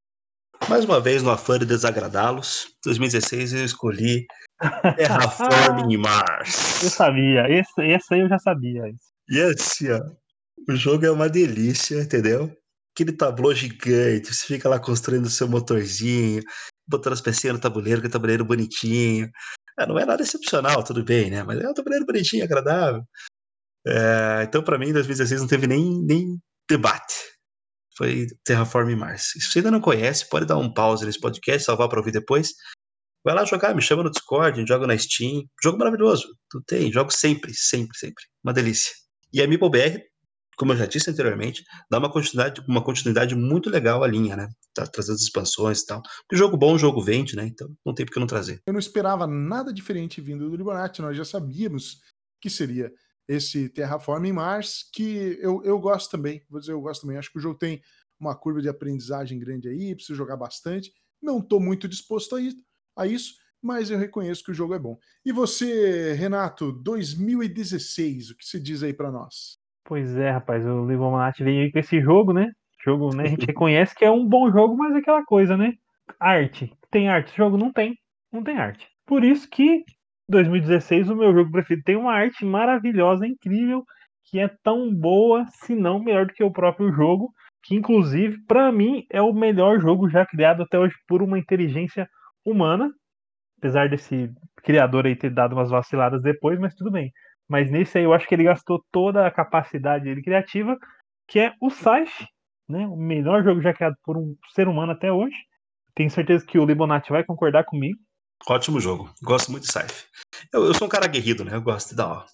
[0.70, 4.26] Mais uma vez, no afã de desagradá-los, 2016 eu escolhi
[4.98, 6.84] Terraforming Mars.
[6.84, 8.84] Eu sabia, esse, esse aí eu já sabia.
[9.30, 10.02] E assim, ó,
[10.70, 12.52] o jogo é uma delícia, entendeu?
[12.94, 16.42] Aquele tabuleiro gigante, você fica lá construindo o seu motorzinho,
[16.88, 19.30] botando as pecinhas no tabuleiro, que é tabuleiro bonitinho.
[19.80, 21.44] É, não é nada excepcional, tudo bem, né?
[21.44, 23.04] Mas é um tabuleiro bonitinho, agradável.
[23.88, 26.38] É, então, para mim, em 2016 não teve nem, nem
[26.70, 27.37] debate.
[27.98, 29.32] Foi Terraform Mars.
[29.34, 32.54] Se você ainda não conhece, pode dar um pause nesse podcast, salvar para ouvir depois.
[33.26, 35.44] Vai lá jogar, me chama no Discord, joga na Steam.
[35.64, 36.28] Jogo maravilhoso.
[36.50, 38.24] Tu tem, jogo sempre, sempre, sempre.
[38.44, 38.94] Uma delícia.
[39.34, 40.02] E a MeepleBR,
[40.58, 44.48] como eu já disse anteriormente, dá uma continuidade, uma continuidade muito legal à linha, né?
[44.74, 46.02] Tá trazendo expansões e tal.
[46.22, 47.48] Porque jogo bom, jogo vende, né?
[47.48, 48.62] Então não tem por que não trazer.
[48.66, 51.98] Eu não esperava nada diferente vindo do Libonati, nós já sabíamos
[52.40, 52.92] que seria
[53.28, 57.18] esse Terraforming Mars, que eu, eu gosto também, vou dizer, eu gosto também.
[57.18, 57.82] Acho que o jogo tem
[58.20, 60.92] uma curva de aprendizagem grande aí, preciso jogar bastante.
[61.22, 62.58] Não estou muito disposto a isso,
[62.96, 64.98] a isso, mas eu reconheço que o jogo é bom.
[65.26, 69.58] E você, Renato, 2016, o que você diz aí para nós?
[69.84, 72.52] Pois é, rapaz, o Livomanat veio aí com esse jogo, né?
[72.84, 73.24] Jogo, né?
[73.24, 75.74] A gente reconhece que é um bom jogo, mas é aquela coisa, né?
[76.20, 76.74] Arte.
[76.90, 77.30] Tem arte.
[77.30, 77.98] Esse jogo não tem.
[78.32, 78.88] Não tem arte.
[79.06, 79.84] Por isso que
[80.30, 83.84] 2016 o meu jogo preferido tem uma arte maravilhosa, incrível,
[84.26, 87.32] que é tão boa, se não melhor do que o próprio jogo,
[87.64, 92.08] que inclusive para mim é o melhor jogo já criado até hoje por uma inteligência
[92.46, 92.92] humana,
[93.58, 94.32] apesar desse
[94.64, 97.12] criador aí ter dado umas vaciladas depois, mas tudo bem.
[97.48, 100.78] Mas nesse aí eu acho que ele gastou toda a capacidade dele criativa,
[101.28, 102.28] que é o Scythe,
[102.68, 102.86] né?
[102.88, 105.36] O melhor jogo já criado por um ser humano até hoje.
[105.96, 107.98] Tenho certeza que o Libonati vai concordar comigo.
[108.48, 109.10] Ótimo jogo.
[109.22, 110.06] Gosto muito de Scythe.
[110.54, 111.56] Eu, eu sou um cara aguerrido, né?
[111.56, 112.26] Eu gosto de dar, ó,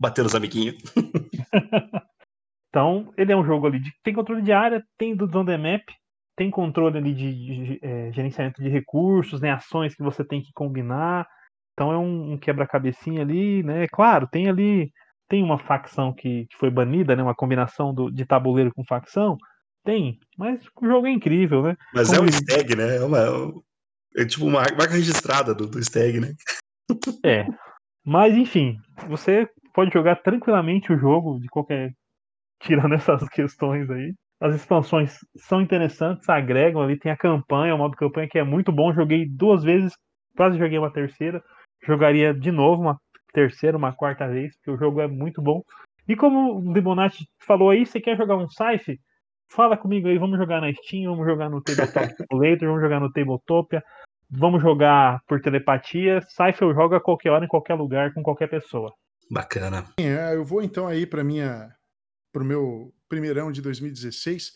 [0.00, 0.76] bater nos amiguinhos.
[2.68, 5.56] então, ele é um jogo ali de tem controle de área, tem do on the
[5.56, 5.82] map,
[6.36, 10.42] tem controle ali de, de, de é, gerenciamento de recursos, né, ações que você tem
[10.42, 11.26] que combinar.
[11.72, 13.86] Então é um, um quebra-cabecinha ali, né?
[13.88, 14.90] Claro, tem ali
[15.28, 17.22] tem uma facção que, que foi banida, né?
[17.22, 19.36] Uma combinação do, de tabuleiro com facção.
[19.84, 21.76] Tem, mas o jogo é incrível, né?
[21.94, 22.96] Mas Como é um stag, né?
[22.96, 23.18] É, uma,
[24.16, 26.34] é tipo uma marca registrada do, do stag, né?
[27.24, 27.46] É.
[28.04, 31.92] Mas enfim, você pode jogar tranquilamente o jogo de qualquer.
[32.62, 34.14] Tirando essas questões aí.
[34.40, 38.72] As expansões são interessantes, agregam ali, tem a campanha, o modo campanha que é muito
[38.72, 38.92] bom.
[38.92, 39.92] Joguei duas vezes,
[40.36, 41.42] quase joguei uma terceira.
[41.84, 42.98] Jogaria de novo uma
[43.32, 45.62] terceira, uma quarta vez, porque o jogo é muito bom.
[46.08, 49.00] E como o Debonati falou aí, você quer jogar um Scythe?
[49.48, 53.12] Fala comigo aí, vamos jogar na Steam, vamos jogar no Tabletop Simulator, vamos jogar no
[53.12, 53.82] Tabletopia,
[54.28, 56.20] vamos jogar por telepatia.
[56.22, 58.92] Scythe eu jogo a qualquer hora, em qualquer lugar, com qualquer pessoa.
[59.30, 59.84] Bacana.
[59.98, 61.74] É, eu vou então aí para minha
[62.32, 64.52] para o meu primeirão de 2016,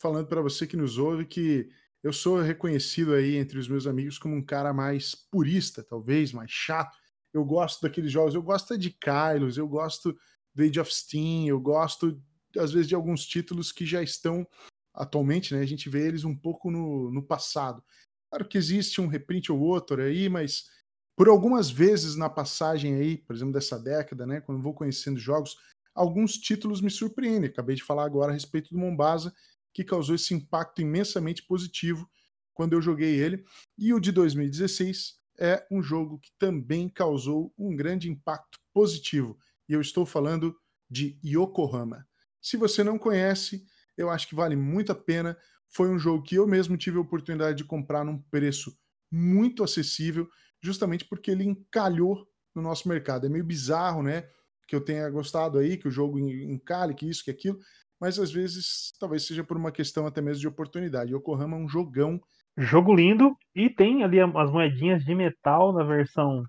[0.00, 1.68] falando para você que nos ouve que
[2.02, 6.50] eu sou reconhecido aí entre os meus amigos como um cara mais purista, talvez, mais
[6.50, 6.98] chato.
[7.32, 10.16] Eu gosto daqueles jogos, eu gosto de Kylos, eu gosto
[10.52, 12.20] do Age of Steam, eu gosto
[12.58, 14.46] às vezes de alguns títulos que já estão
[14.94, 15.60] atualmente, né?
[15.60, 17.82] A gente vê eles um pouco no, no passado.
[18.30, 20.70] Claro que existe um reprint ou outro aí, mas
[21.16, 24.40] por algumas vezes na passagem aí, por exemplo, dessa década, né?
[24.40, 25.56] Quando vou conhecendo jogos,
[25.94, 27.50] alguns títulos me surpreendem.
[27.50, 29.34] Acabei de falar agora a respeito do Mombasa,
[29.72, 32.08] que causou esse impacto imensamente positivo
[32.54, 33.44] quando eu joguei ele.
[33.78, 39.38] E o de 2016 é um jogo que também causou um grande impacto positivo.
[39.68, 40.56] E eu estou falando
[40.90, 42.06] de Yokohama.
[42.42, 43.64] Se você não conhece,
[43.96, 45.36] eu acho que vale muito a pena.
[45.68, 48.76] Foi um jogo que eu mesmo tive a oportunidade de comprar num preço
[49.10, 50.28] muito acessível,
[50.60, 53.26] justamente porque ele encalhou no nosso mercado.
[53.26, 54.28] É meio bizarro, né?
[54.66, 57.58] Que eu tenha gostado aí, que o jogo encalhe, que isso, que aquilo,
[58.00, 61.14] mas às vezes talvez seja por uma questão até mesmo de oportunidade.
[61.14, 62.20] Yokohama é um jogão.
[62.58, 66.44] Jogo lindo e tem ali as moedinhas de metal na versão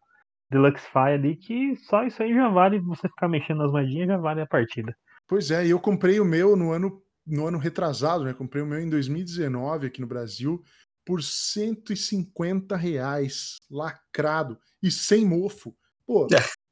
[0.51, 4.17] Deluxe Fire ali que só isso aí já vale você ficar mexendo nas moedinhas já
[4.17, 4.95] vale a partida.
[5.33, 8.35] Pois é, e eu comprei o meu no ano no ano retrasado, né?
[8.35, 10.63] Comprei o meu em 2019 aqui no Brasil
[11.03, 15.75] por 150 reais, lacrado e sem mofo.
[16.05, 16.27] Pô,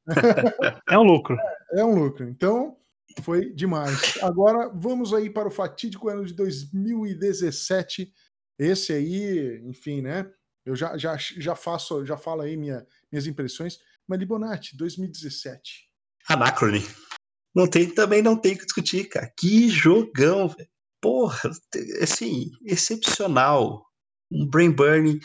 [0.88, 1.36] é um lucro.
[1.72, 2.30] É, é um lucro.
[2.30, 2.78] Então,
[3.24, 4.20] foi demais.
[4.22, 8.14] Agora, vamos aí para o fatídico ano de 2017.
[8.60, 10.32] Esse aí, enfim, né?
[10.64, 13.80] Eu já, já, já faço, já falo aí minha, minhas impressões.
[14.08, 15.90] Mas Libonati, 2017.
[16.30, 16.86] Anacrone.
[17.56, 19.32] Não tem, também não tem que discutir, cara.
[19.38, 20.70] Que jogão, velho.
[21.02, 21.50] Porra,
[22.02, 23.86] assim, excepcional.
[24.32, 25.20] Um brain burning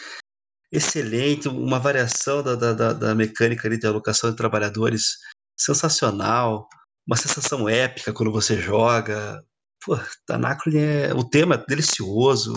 [0.72, 5.18] excelente, uma variação da, da, da mecânica de alocação de trabalhadores
[5.56, 6.68] sensacional,
[7.06, 9.42] uma sensação épica quando você joga.
[9.84, 9.96] Pô,
[10.28, 11.14] Anacrone é.
[11.14, 12.52] O tema é delicioso.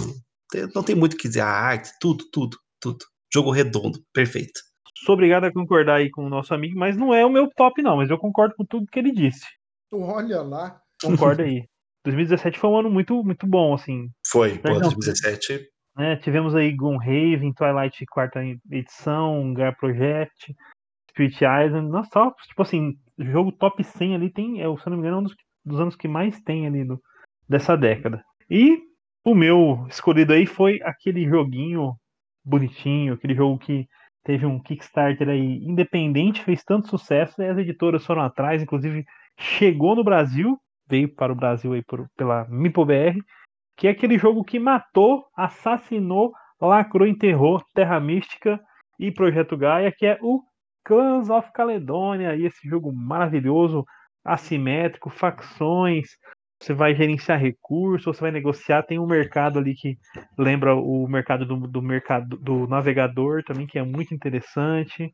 [0.74, 1.42] Não tem muito o que dizer.
[1.42, 3.06] A arte, tudo, tudo, tudo.
[3.32, 4.60] Jogo redondo, perfeito.
[5.06, 7.82] Sou obrigado a concordar aí com o nosso amigo, mas não é o meu top,
[7.82, 7.98] não.
[7.98, 9.46] Mas eu concordo com tudo que ele disse.
[9.92, 10.82] Olha lá.
[11.02, 11.64] Concordo aí.
[12.06, 14.10] 2017 foi um ano muito, muito bom, assim.
[14.26, 15.68] Foi, pô, 2017.
[15.98, 18.40] É, tivemos aí Gloomhaven, Twilight quarta
[18.72, 20.56] edição, Gar Project,
[21.10, 21.90] Spirit Island.
[21.90, 25.20] Nossa, só, tipo assim, jogo top 100 ali tem, é, se não me engano, é
[25.20, 27.02] um dos, dos anos que mais tem ali do,
[27.48, 28.24] dessa década.
[28.50, 28.82] E
[29.26, 31.96] o meu escolhido aí foi aquele joguinho
[32.46, 33.86] bonitinho, aquele jogo que
[34.24, 39.06] teve um Kickstarter aí independente, fez tanto sucesso, e as editoras foram atrás, inclusive
[39.40, 43.20] chegou no Brasil, veio para o Brasil aí por, pela MipoBR,
[43.78, 48.60] que é aquele jogo que matou, assassinou, lacrou, enterrou Terra Mística
[49.00, 50.42] e Projeto Gaia, que é o
[50.84, 53.86] Clans of Caledonia, e esse jogo maravilhoso,
[54.26, 56.10] assimétrico, facções,
[56.62, 59.98] você vai gerenciar recursos, você vai negociar, tem um mercado ali que
[60.38, 65.14] lembra o mercado do, do mercado do navegador também, que é muito interessante,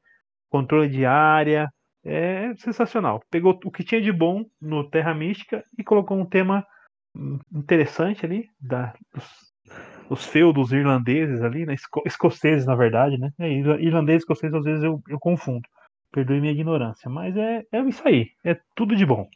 [0.49, 1.69] controle de área,
[2.05, 3.21] é sensacional.
[3.31, 6.65] Pegou o que tinha de bom no Terra Mística e colocou um tema
[7.53, 9.25] interessante ali, da, dos,
[10.09, 11.73] os feudos irlandeses ali, né?
[11.73, 13.31] Esco, escoceses, na verdade, né?
[13.39, 15.67] É, irlandês e escocês, às vezes eu, eu confundo.
[16.11, 19.27] Perdoe minha ignorância, mas é, é isso aí, é tudo de bom.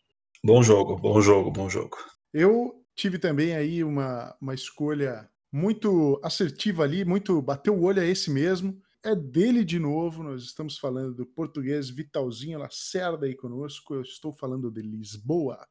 [0.44, 1.98] Bom jogo, bom jogo, bom jogo.
[2.34, 8.06] Eu tive também aí uma, uma escolha muito assertiva ali, muito bateu o olho a
[8.06, 8.78] esse mesmo.
[9.04, 14.34] É dele de novo, nós estamos falando do português Vitalzinho Lacerda aí conosco, eu estou
[14.34, 15.66] falando de Lisboa.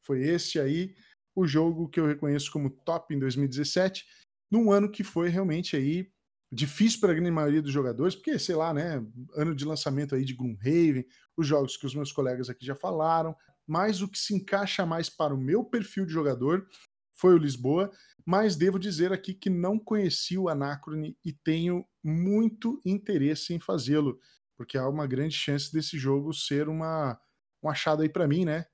[0.00, 0.94] Foi esse aí
[1.34, 4.06] o jogo que eu reconheço como top em 2017,
[4.48, 6.08] num ano que foi realmente aí
[6.52, 10.24] difícil para a grande maioria dos jogadores, porque, sei lá, né, ano de lançamento aí
[10.24, 11.04] de Gloomhaven,
[11.36, 13.36] os jogos que os meus colegas aqui já falaram,
[13.66, 16.66] mas o que se encaixa mais para o meu perfil de jogador
[17.12, 17.90] foi o Lisboa,
[18.24, 24.18] mas devo dizer aqui que não conheci o Anacrone e tenho muito interesse em fazê-lo,
[24.56, 27.20] porque há uma grande chance desse jogo ser uma,
[27.62, 28.66] um achado aí para mim, né?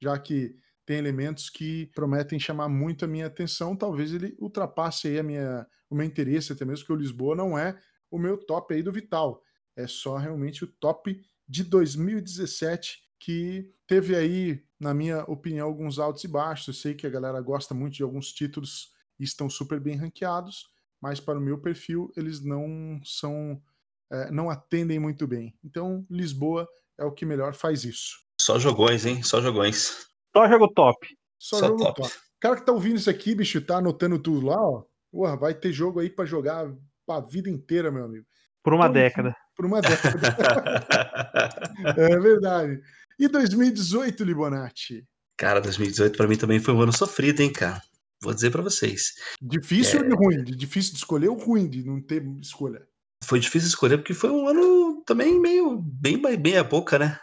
[0.00, 3.76] Já que tem elementos que prometem chamar muito a minha atenção.
[3.76, 7.58] Talvez ele ultrapasse aí a minha, o meu interesse, até mesmo que o Lisboa não
[7.58, 9.42] é o meu top aí do Vital.
[9.74, 16.22] É só realmente o top de 2017 que teve aí, na minha opinião, alguns altos
[16.22, 16.68] e baixos.
[16.68, 20.68] Eu sei que a galera gosta muito de alguns títulos e estão super bem ranqueados,
[21.06, 23.62] mas para o meu perfil eles não são,
[24.10, 25.54] é, não atendem muito bem.
[25.64, 28.16] Então Lisboa é o que melhor faz isso.
[28.40, 29.22] Só jogões, hein?
[29.22, 30.08] Só jogões.
[30.36, 31.06] Só jogo top.
[31.38, 32.02] Só, Só jogo top.
[32.02, 32.12] top.
[32.12, 34.82] O cara que tá ouvindo isso aqui, bicho, tá anotando tudo lá, ó.
[35.12, 36.68] Porra, vai ter jogo aí para jogar
[37.08, 38.26] a vida inteira, meu amigo.
[38.60, 39.36] Por uma então, década.
[39.54, 40.18] Por uma década.
[41.96, 42.82] é verdade.
[43.16, 45.06] E 2018, Libonati?
[45.36, 47.80] Cara, 2018 para mim também foi um ano sofrido, hein, cara.
[48.22, 49.12] Vou dizer para vocês.
[49.40, 50.08] Difícil é...
[50.08, 50.44] ou ruim?
[50.44, 52.86] Difícil de escolher ou ruim de não ter escolha?
[53.24, 57.18] Foi difícil escolher porque foi um ano também meio bem bem a boca, né?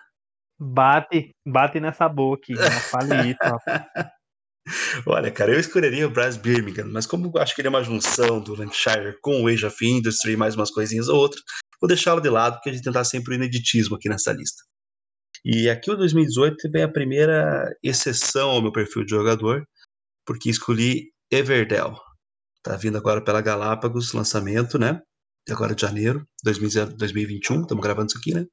[0.59, 3.39] Bate, bate nessa boca, não fale isso,
[5.05, 7.83] Olha, cara, eu escolheria o Braz Birmingham, mas como eu acho que ele é uma
[7.83, 11.43] junção do Lancashire com o Age of Industry e mais umas coisinhas ou outras,
[11.81, 14.63] vou deixá-lo de lado, porque a gente tentar sempre o ineditismo aqui nessa lista.
[15.43, 19.67] E aqui o 2018 vem a primeira exceção ao meu perfil de jogador,
[20.25, 21.95] porque escolhi Everdell.
[22.61, 25.01] Tá vindo agora pela Galápagos, lançamento, né?
[25.49, 28.45] Agora de janeiro, 2021, estamos gravando isso aqui, né?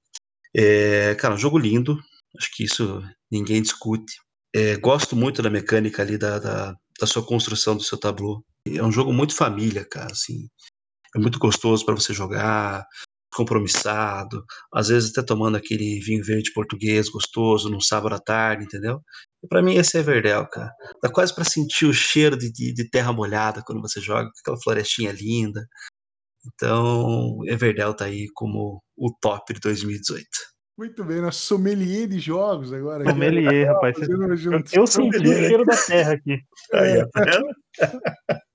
[0.54, 1.96] É, cara, um jogo lindo,
[2.36, 4.12] acho que isso ninguém discute.
[4.54, 8.44] É, gosto muito da mecânica ali da, da, da, sua construção do seu tableau.
[8.66, 10.48] É um jogo muito família, cara, assim.
[11.14, 12.84] É muito gostoso para você jogar,
[13.32, 19.00] compromissado, às vezes até tomando aquele vinho verde português gostoso num sábado à tarde, entendeu?
[19.42, 20.70] E para mim esse é Verdel, cara.
[21.02, 24.60] Dá quase para sentir o cheiro de, de, de, terra molhada quando você joga, aquela
[24.60, 25.66] florestinha linda.
[26.46, 30.26] Então, Everdell tá aí como o top de 2018.
[30.78, 33.04] Muito bem, nosso sommelier de jogos agora.
[33.04, 33.96] Sommelier, rapaz.
[33.98, 34.18] Eu,
[34.72, 36.38] eu senti o cheiro da terra aqui.
[36.72, 37.46] Aí, tá vendo?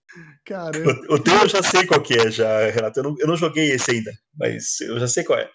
[0.45, 0.91] Caramba.
[1.09, 2.99] O, o teu eu já sei qual que é, já, Renato.
[2.99, 5.49] Eu não, eu não joguei esse ainda, mas eu já sei qual é.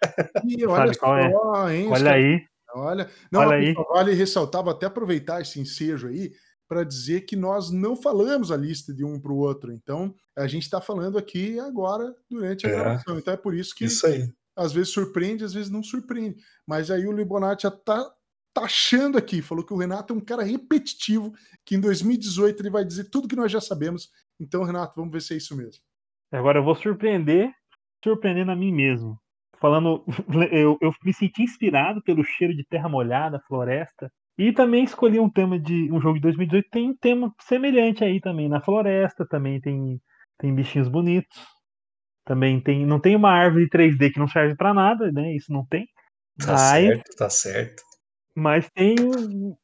[0.45, 1.75] Ih, olha Sabe qual é?
[1.75, 2.41] hein, Olha aí.
[2.75, 3.75] Olha, não, Olha aí.
[3.93, 6.33] vale ressaltar, vou até aproveitar esse ensejo aí
[6.69, 9.73] para dizer que nós não falamos a lista de um para o outro.
[9.73, 12.73] Então, a gente está falando aqui agora durante a É.
[12.73, 13.19] gravação.
[13.19, 14.29] Então é por isso que Isso aí.
[14.57, 16.37] às vezes surpreende, às vezes não surpreende.
[16.67, 18.09] Mas aí o Libonati já tá
[18.55, 21.33] taxando aqui, falou que o Renato é um cara repetitivo,
[21.65, 24.09] que em 2018 ele vai dizer tudo que nós já sabemos.
[24.39, 25.83] Então, Renato, vamos ver se é isso mesmo.
[26.33, 27.51] Agora eu vou surpreender,
[28.05, 29.19] surpreendendo a mim mesmo.
[29.61, 30.05] Falando,
[30.53, 34.11] eu, eu me senti inspirado pelo cheiro de terra molhada, floresta.
[34.39, 38.21] E também escolhi um tema de um jogo de 2018 tem um tema semelhante aí
[38.21, 40.01] também na floresta, também tem
[40.39, 41.37] tem bichinhos bonitos.
[42.25, 45.35] Também tem, não tem uma árvore 3D que não serve pra nada, né?
[45.35, 45.87] Isso não tem.
[46.39, 47.83] Tá Mas, certo, tá certo.
[48.35, 48.97] mas tem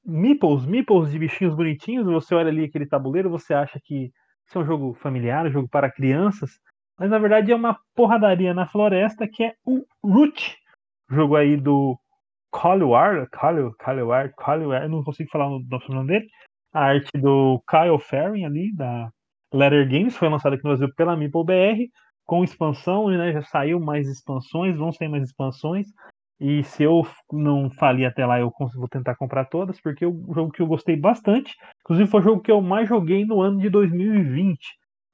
[0.05, 2.07] meeples, meeples de bichinhos bonitinhos.
[2.07, 4.11] Você olha ali aquele tabuleiro, você acha que
[4.47, 6.51] isso é um jogo familiar, um jogo para crianças,
[6.99, 10.57] mas na verdade é uma porradaria na floresta que é o Root,
[11.11, 11.99] jogo aí do
[12.51, 16.27] Collywar, Colliw, Collywar, Collywar, não consigo falar o nome- dele.
[16.73, 19.11] A arte do Kyle Ferrin ali da
[19.53, 21.91] Letter Games foi lançado aqui no Brasil pela Meeple BR
[22.25, 23.33] com expansão, né?
[23.33, 25.87] Já saiu mais expansões, vão sair mais expansões.
[26.39, 30.35] E se eu não falir até lá, eu vou tentar comprar todas, porque é um
[30.35, 31.55] jogo que eu gostei bastante.
[31.83, 34.61] Inclusive, foi o jogo que eu mais joguei no ano de 2020.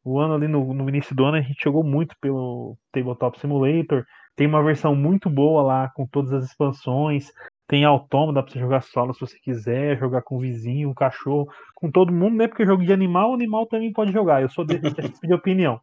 [0.05, 4.05] O ano ali no, no início do ano, a gente jogou muito pelo Tabletop Simulator.
[4.35, 7.31] Tem uma versão muito boa lá, com todas as expansões.
[7.69, 10.95] Tem autômato, dá pra você jogar solo se você quiser, jogar com o vizinho, o
[10.95, 12.49] cachorro, com todo mundo, né?
[12.49, 14.43] Porque jogo de animal, animal também pode jogar.
[14.43, 14.83] Eu sou desse
[15.21, 15.81] tipo de opinião.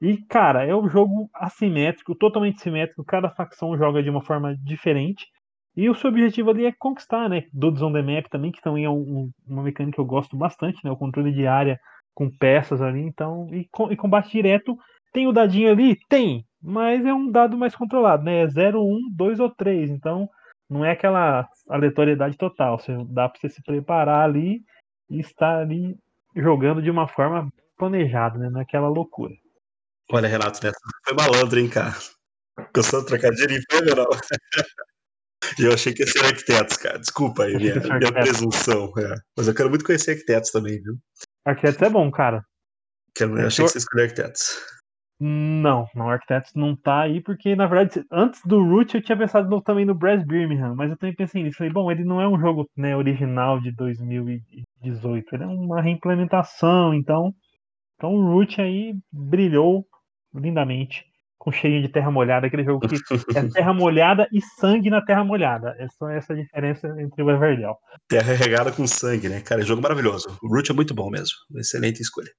[0.00, 3.04] E, cara, é um jogo assimétrico, totalmente simétrico.
[3.04, 5.26] Cada facção joga de uma forma diferente.
[5.76, 7.44] E o seu objetivo ali é conquistar, né?
[7.52, 10.36] Dudes on the Map também, que também é um- um- uma mecânica que eu gosto
[10.36, 10.90] bastante, né?
[10.90, 11.78] O controle de área
[12.14, 13.48] com peças ali, então.
[13.52, 14.76] E, e combate direto.
[15.12, 15.96] Tem o dadinho ali?
[16.08, 16.44] Tem.
[16.62, 18.42] Mas é um dado mais controlado, né?
[18.42, 19.90] É 0, 1, 2 ou 3.
[19.90, 20.28] Então,
[20.70, 22.78] não é aquela aleatoriedade total.
[22.78, 24.62] Você, dá pra você se preparar ali
[25.10, 25.96] e estar ali
[26.36, 28.48] jogando de uma forma planejada, né?
[28.48, 29.34] Naquela loucura.
[30.10, 31.94] Olha, Renato, nessa foi malandro, hein, cara?
[32.74, 33.60] Gostou do trocadilho
[33.96, 34.06] não?
[35.58, 36.98] E eu achei que ia ser arquitetos, cara.
[36.98, 38.92] Desculpa aí, minha, minha presunção.
[38.96, 39.16] é.
[39.36, 40.96] Mas eu quero muito conhecer arquitetos também, viu?
[41.44, 42.44] Arquitetos é bom, cara.
[43.14, 44.60] Quero, eu É, achei que você escolheu arquitetos.
[45.24, 49.48] Não, não, Arquitetos não tá aí, porque na verdade, antes do Root eu tinha pensado
[49.48, 51.58] no- também no Brass Birmingham, mas eu também pensei nisso.
[51.58, 56.92] Falei, bom, ele não é um jogo né, original de 2018, ele é uma reimplementação,
[56.92, 57.32] então,
[57.96, 59.86] então o Root aí brilhou
[60.34, 61.06] lindamente,
[61.42, 62.94] com cheirinho de terra molhada, aquele jogo que
[63.36, 65.74] é terra molhada e sangue na terra molhada.
[65.76, 67.76] É só essa a diferença entre o Everdell.
[68.08, 69.40] Terra regada com sangue, né?
[69.40, 70.38] Cara, é jogo maravilhoso.
[70.40, 71.34] O Root é muito bom mesmo.
[71.56, 72.30] Excelente escolha.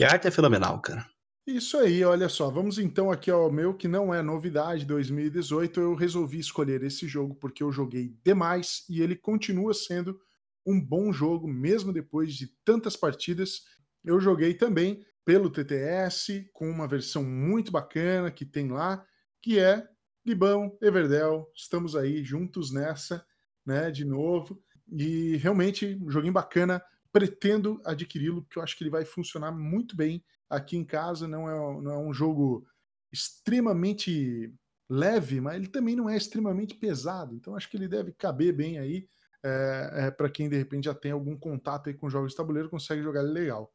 [0.00, 1.06] E a arte é fenomenal, cara.
[1.46, 2.50] Isso aí, olha só.
[2.50, 5.78] Vamos então aqui ao meu, que não é novidade 2018.
[5.78, 10.18] Eu resolvi escolher esse jogo porque eu joguei demais e ele continua sendo
[10.66, 13.60] um bom jogo, mesmo depois de tantas partidas.
[14.04, 19.06] Eu joguei também pelo TTS, com uma versão muito bacana que tem lá,
[19.40, 19.86] que é
[20.26, 21.48] Libão, Everdell.
[21.54, 23.24] Estamos aí juntos nessa,
[23.64, 24.60] né, de novo.
[24.90, 26.82] E realmente, um joguinho bacana.
[27.12, 31.28] Pretendo adquiri-lo, porque eu acho que ele vai funcionar muito bem aqui em casa.
[31.28, 32.66] Não é, não é um jogo
[33.12, 34.52] extremamente
[34.88, 37.36] leve, mas ele também não é extremamente pesado.
[37.36, 39.06] Então acho que ele deve caber bem aí.
[39.44, 42.68] É, é, para quem de repente já tem algum contato aí com jogos de tabuleiro,
[42.68, 43.72] consegue jogar ele legal.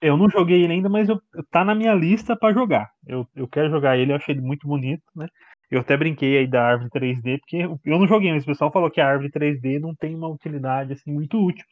[0.00, 1.20] Eu não joguei ele ainda, mas eu,
[1.50, 2.90] tá na minha lista pra jogar.
[3.06, 5.26] Eu, eu quero jogar ele, eu achei ele muito bonito, né?
[5.70, 8.90] Eu até brinquei aí da árvore 3D, porque eu não joguei, mas o pessoal falou
[8.90, 11.64] que a árvore 3D não tem uma utilidade assim muito útil.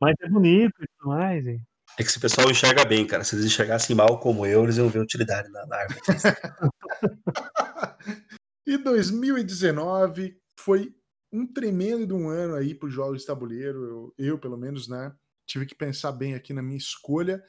[0.00, 1.44] Mas é bonito e tudo mais.
[1.46, 1.60] E...
[1.98, 3.24] É que se o pessoal enxerga bem, cara.
[3.24, 6.00] Se eles enxergassem mal como eu, eles iam ver utilidade na, na árvore.
[8.66, 10.94] e 2019 foi
[11.32, 13.84] um tremendo de um ano aí para os jogos de tabuleiro.
[13.84, 15.12] Eu, eu, pelo menos, né?
[15.46, 17.42] Tive que pensar bem aqui na minha escolha.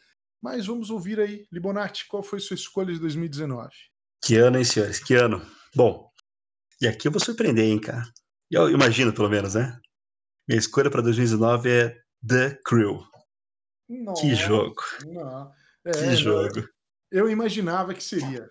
[0.44, 3.72] Mas vamos ouvir aí, Libonati, qual foi sua escolha de 2019?
[4.22, 5.00] Que ano, hein, senhores?
[5.00, 5.42] Que ano.
[5.74, 6.12] Bom,
[6.82, 8.04] e aqui eu vou surpreender, hein, cara.
[8.52, 9.80] Eu imagino, pelo menos, né?
[10.46, 13.02] Minha escolha para 2019 é The Crew.
[13.88, 14.76] Nossa, que jogo.
[15.86, 16.68] É, que jogo.
[17.10, 18.46] Eu imaginava que seria.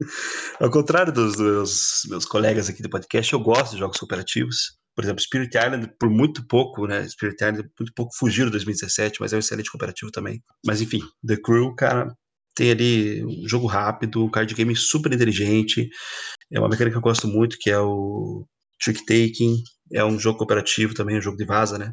[0.60, 4.78] Ao contrário dos, dos, meus colegas aqui do podcast, eu gosto de jogos cooperativos.
[4.98, 7.08] Por exemplo, Spirit Island, por muito pouco, né?
[7.08, 10.42] Spirit Island, muito pouco fugiu em 2017, mas é um excelente cooperativo também.
[10.66, 12.12] Mas enfim, The Crew, cara,
[12.56, 15.88] tem ali um jogo rápido, um card game super inteligente.
[16.52, 18.44] É uma mecânica que eu gosto muito, que é o
[18.82, 21.92] Trick Taking, é um jogo cooperativo também, um jogo de vaza, né?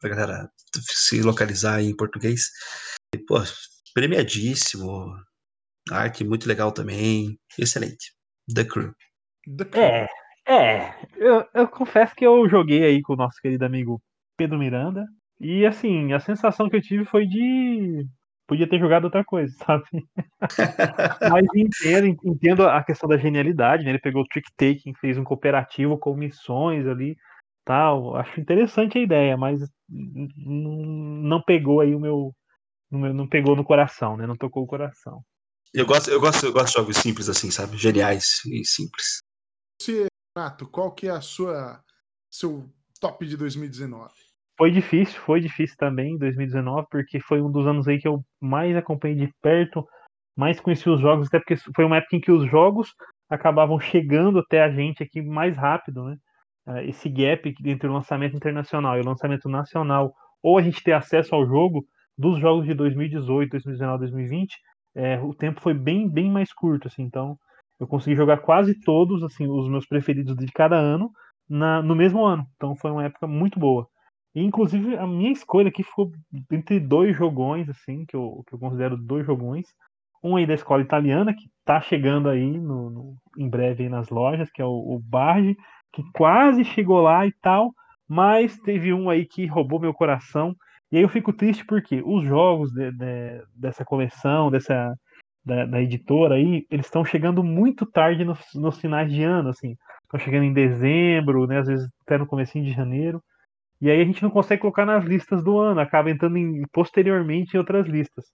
[0.00, 0.48] Pra galera
[0.80, 2.46] se localizar em português.
[3.14, 3.42] E, pô,
[3.92, 5.04] premiadíssimo.
[5.90, 7.38] Arte muito legal também.
[7.58, 8.14] Excelente.
[8.54, 8.94] The Crew.
[9.58, 9.82] The Crew.
[9.82, 10.06] É,
[10.46, 10.94] é.
[11.16, 14.00] Eu, eu confesso que eu joguei aí com o nosso querido amigo
[14.36, 15.06] Pedro Miranda.
[15.40, 18.06] E assim, a sensação que eu tive foi de.
[18.46, 19.84] Podia ter jogado outra coisa, sabe?
[21.30, 23.90] Mas entendo, entendo a questão da genialidade, né?
[23.90, 27.16] Ele pegou o trick taking, fez um cooperativo com missões ali,
[27.64, 28.16] tal.
[28.16, 32.32] Acho interessante a ideia, mas não pegou aí o meu,
[32.90, 34.26] não pegou no coração, né?
[34.26, 35.22] Não tocou o coração.
[35.72, 37.78] Eu gosto, eu gosto, eu gosto de jogos simples assim, sabe?
[37.78, 39.22] Geniais e simples.
[39.80, 41.82] Você, Renato, qual que é a sua
[42.30, 42.64] seu
[42.98, 44.10] top de 2019?
[44.56, 48.74] Foi difícil, foi difícil também 2019, porque foi um dos anos aí que eu mais
[48.74, 49.86] acompanhei de perto,
[50.36, 52.94] mais conheci os jogos, até porque foi uma época em que os jogos
[53.28, 56.16] acabavam chegando até a gente aqui mais rápido, né?
[56.66, 60.92] Ah, esse gap entre o lançamento internacional e o lançamento nacional, ou a gente ter
[60.92, 61.84] acesso ao jogo
[62.16, 64.56] dos jogos de 2018, 2019, 2020,
[64.94, 67.38] é, o tempo foi bem, bem mais curto, assim, então
[67.82, 71.10] eu consegui jogar quase todos, assim, os meus preferidos de cada ano
[71.50, 73.88] na, no mesmo ano, então foi uma época muito boa.
[74.32, 76.12] E, inclusive, a minha escolha aqui ficou
[76.52, 79.66] entre dois jogões, assim, que eu, que eu considero dois jogões.
[80.22, 84.08] Um aí da escola italiana, que tá chegando aí no, no em breve aí nas
[84.10, 85.56] lojas, que é o, o Barge,
[85.92, 87.72] que quase chegou lá e tal,
[88.08, 90.54] mas teve um aí que roubou meu coração.
[90.92, 94.94] E aí eu fico triste porque os jogos de, de, dessa coleção, dessa
[95.44, 99.76] da, da, editora aí, eles estão chegando muito tarde nos, nos finais de ano, assim.
[100.02, 101.58] Estão chegando em dezembro, né?
[101.58, 103.22] Às vezes até no comecinho de janeiro.
[103.80, 107.54] E aí a gente não consegue colocar nas listas do ano, acaba entrando em, posteriormente
[107.54, 108.26] em outras listas.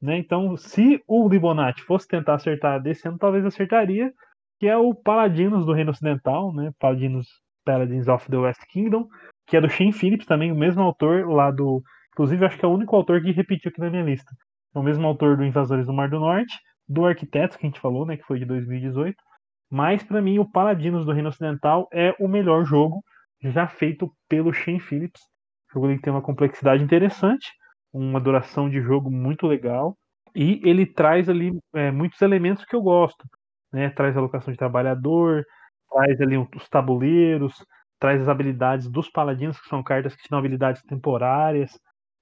[0.00, 0.18] Né?
[0.18, 4.12] Então, se o Libonati fosse tentar acertar desse ano, talvez acertaria,
[4.58, 6.70] que é o Paladinos do Reino Ocidental, né?
[6.78, 7.26] Paladinos
[7.64, 9.08] Paladins of the West Kingdom,
[9.46, 11.82] que é do Shane Phillips, também o mesmo autor lá do.
[12.12, 14.30] Inclusive, acho que é o único autor que repetiu aqui na minha lista.
[14.74, 16.54] É o mesmo autor do Invasores do Mar do Norte,
[16.88, 18.16] do Arquiteto, que a gente falou, né?
[18.16, 19.16] Que foi de 2018.
[19.70, 23.02] Mas, para mim, o Paladinos do Reino Ocidental é o melhor jogo
[23.42, 25.20] já feito pelo Shane Phillips.
[25.70, 27.48] O jogo tem uma complexidade interessante,
[27.92, 29.96] uma duração de jogo muito legal,
[30.34, 33.24] e ele traz ali é, muitos elementos que eu gosto.
[33.72, 33.90] Né?
[33.90, 35.44] Traz a locação de trabalhador,
[35.90, 37.54] traz ali os tabuleiros,
[37.98, 41.78] traz as habilidades dos paladinos, que são cartas que dão habilidades temporárias,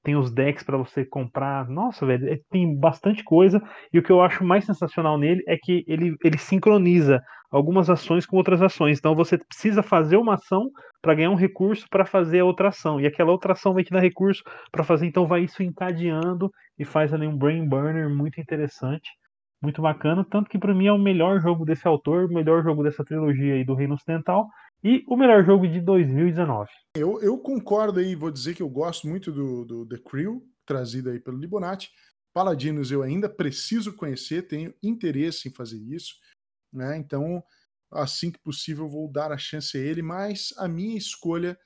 [0.09, 1.69] tem os decks para você comprar.
[1.69, 3.63] Nossa, velho, é, tem bastante coisa.
[3.93, 8.25] E o que eu acho mais sensacional nele é que ele, ele sincroniza algumas ações
[8.25, 8.99] com outras ações.
[8.99, 10.71] Então você precisa fazer uma ação
[11.03, 12.99] para ganhar um recurso para fazer a outra ação.
[12.99, 14.43] E aquela outra ação vai te dar recurso
[14.73, 19.11] para fazer, então vai isso encadeando e faz ali um brain burner muito interessante,
[19.63, 20.25] muito bacana.
[20.31, 23.57] Tanto que para mim é o melhor jogo desse autor, o melhor jogo dessa trilogia
[23.57, 24.47] aí do Reino Ocidental
[24.83, 26.71] e o melhor jogo de 2019.
[26.95, 31.11] Eu, eu concordo aí, vou dizer que eu gosto muito do, do The Crew, trazido
[31.11, 31.91] aí pelo Libonati.
[32.33, 36.15] Paladinos eu ainda preciso conhecer, tenho interesse em fazer isso,
[36.73, 36.97] né?
[36.97, 37.43] Então
[37.91, 41.59] assim que possível vou dar a chance a ele, mas a minha escolha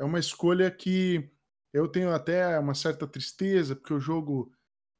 [0.00, 1.30] é uma escolha que
[1.72, 4.50] eu tenho até uma certa tristeza, porque o jogo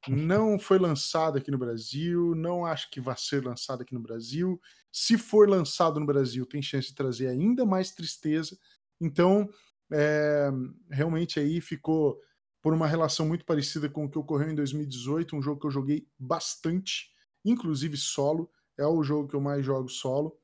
[0.07, 4.59] não foi lançado aqui no Brasil, não acho que vai ser lançado aqui no Brasil.
[4.91, 8.57] Se for lançado no Brasil, tem chance de trazer ainda mais tristeza.
[9.01, 9.49] Então,
[9.91, 10.49] é,
[10.89, 12.19] realmente aí ficou
[12.61, 15.71] por uma relação muito parecida com o que ocorreu em 2018, um jogo que eu
[15.71, 17.09] joguei bastante,
[17.45, 20.37] inclusive solo, é o jogo que eu mais jogo solo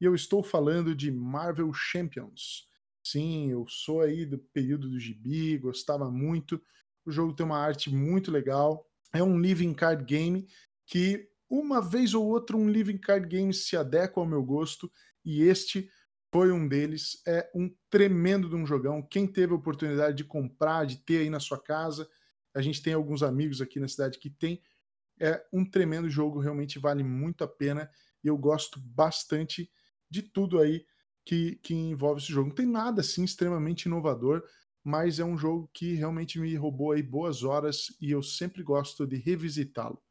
[0.00, 2.68] e eu estou falando de Marvel Champions.
[3.02, 6.60] Sim, eu sou aí do período do gibi, gostava muito.
[7.04, 8.87] O jogo tem uma arte muito legal.
[9.12, 10.46] É um living card game
[10.86, 14.90] que uma vez ou outra um living card game se adequa ao meu gosto
[15.24, 15.90] e este
[16.30, 17.22] foi um deles.
[17.26, 19.02] É um tremendo de um jogão.
[19.02, 22.08] Quem teve a oportunidade de comprar, de ter aí na sua casa,
[22.54, 24.62] a gente tem alguns amigos aqui na cidade que tem.
[25.20, 27.90] É um tremendo jogo, realmente vale muito a pena
[28.22, 29.70] e eu gosto bastante
[30.10, 30.84] de tudo aí
[31.24, 32.48] que, que envolve esse jogo.
[32.48, 34.42] Não tem nada assim extremamente inovador,
[34.88, 39.06] mas é um jogo que realmente me roubou aí boas horas e eu sempre gosto
[39.06, 40.02] de revisitá-lo.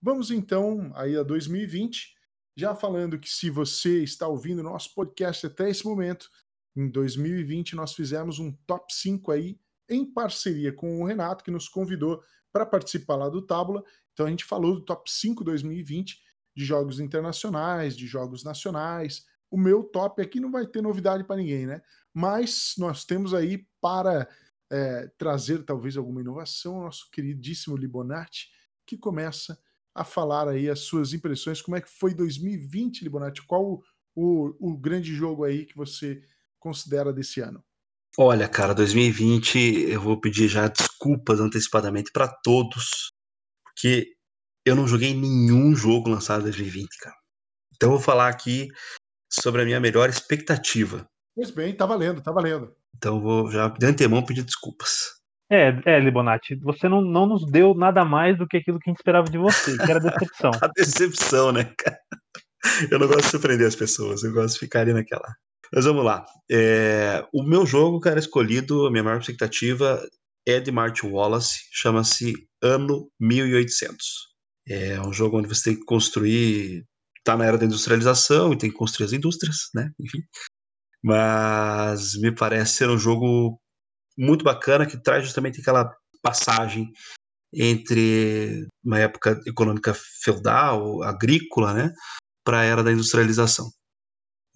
[0.00, 2.14] Vamos então aí a 2020,
[2.56, 6.30] já falando que se você está ouvindo nosso podcast até esse momento,
[6.76, 9.58] em 2020 nós fizemos um top 5 aí
[9.88, 13.82] em parceria com o Renato, que nos convidou para participar lá do Tábula.
[14.12, 16.20] Então a gente falou do top 5 2020
[16.56, 19.26] de jogos internacionais, de jogos nacionais.
[19.50, 21.82] O meu top aqui não vai ter novidade para ninguém, né?
[22.14, 24.28] Mas nós temos aí para
[24.70, 28.48] é, trazer talvez alguma inovação o nosso queridíssimo Libonati,
[28.86, 29.58] que começa
[29.94, 31.60] a falar aí as suas impressões.
[31.60, 33.44] Como é que foi 2020, Libonati?
[33.46, 33.82] Qual
[34.14, 36.22] o, o grande jogo aí que você
[36.58, 37.62] considera desse ano?
[38.16, 39.58] Olha, cara, 2020
[39.90, 43.10] eu vou pedir já desculpas antecipadamente para todos,
[43.64, 44.14] porque
[44.64, 47.16] eu não joguei nenhum jogo lançado em 2020, cara.
[47.74, 48.68] Então eu vou falar aqui
[49.28, 51.04] sobre a minha melhor expectativa.
[51.34, 52.72] Pois bem, tá valendo, tá valendo.
[52.96, 55.22] Então eu vou já de antemão pedir desculpas.
[55.50, 58.92] É, é, Libonati, você não, não nos deu nada mais do que aquilo que a
[58.92, 60.50] gente esperava de você, que era decepção.
[60.60, 61.98] a decepção, né, cara?
[62.90, 65.34] Eu não gosto de surpreender as pessoas, eu gosto de ficar ali naquela.
[65.72, 66.24] Mas vamos lá.
[66.50, 70.00] É, o meu jogo, cara, escolhido, a minha maior expectativa
[70.46, 74.34] é de Martin Wallace, chama-se Ano 1800.
[74.68, 76.84] É um jogo onde você tem que construir.
[77.22, 79.90] Tá na era da industrialização e tem que construir as indústrias, né?
[79.98, 80.18] Enfim.
[81.04, 83.60] Mas me parece ser um jogo
[84.16, 86.90] muito bacana que traz justamente aquela passagem
[87.52, 91.92] entre uma época econômica feudal, agrícola, né,
[92.42, 93.70] para a era da industrialização.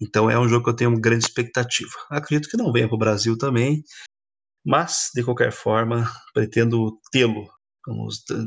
[0.01, 1.91] Então é um jogo que eu tenho grande expectativa.
[2.09, 3.83] Acredito que não venha para o Brasil também,
[4.65, 7.47] mas de qualquer forma pretendo tê-lo.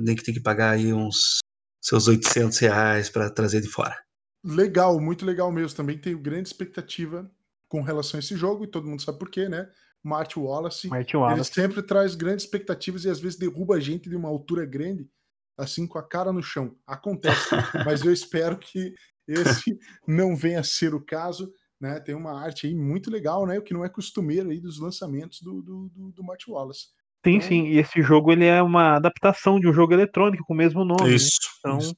[0.02, 1.38] Nem que tenha que pagar aí uns
[1.80, 3.96] seus 800 reais para trazer de fora.
[4.44, 5.76] Legal, muito legal mesmo.
[5.76, 7.30] Também tenho grande expectativa
[7.72, 9.66] com relação a esse jogo e todo mundo sabe por quê, né?
[10.04, 11.38] Marty Wallace, Marty Wallace.
[11.38, 15.08] ele sempre traz grandes expectativas e às vezes derruba a gente de uma altura grande,
[15.56, 16.76] assim com a cara no chão.
[16.86, 17.48] Acontece,
[17.86, 18.94] mas eu espero que
[19.26, 21.50] esse não venha a ser o caso.
[21.80, 21.98] Né?
[21.98, 23.58] Tem uma arte aí muito legal, né?
[23.58, 26.88] O que não é costumeiro aí dos lançamentos do, do, do, do Marty Wallace.
[27.24, 27.48] Sim, então...
[27.48, 27.66] sim.
[27.68, 31.08] E esse jogo ele é uma adaptação de um jogo eletrônico com o mesmo nome.
[31.08, 31.16] Né?
[31.16, 31.38] Isso.
[31.40, 31.58] Né?
[31.60, 31.96] Então, isso.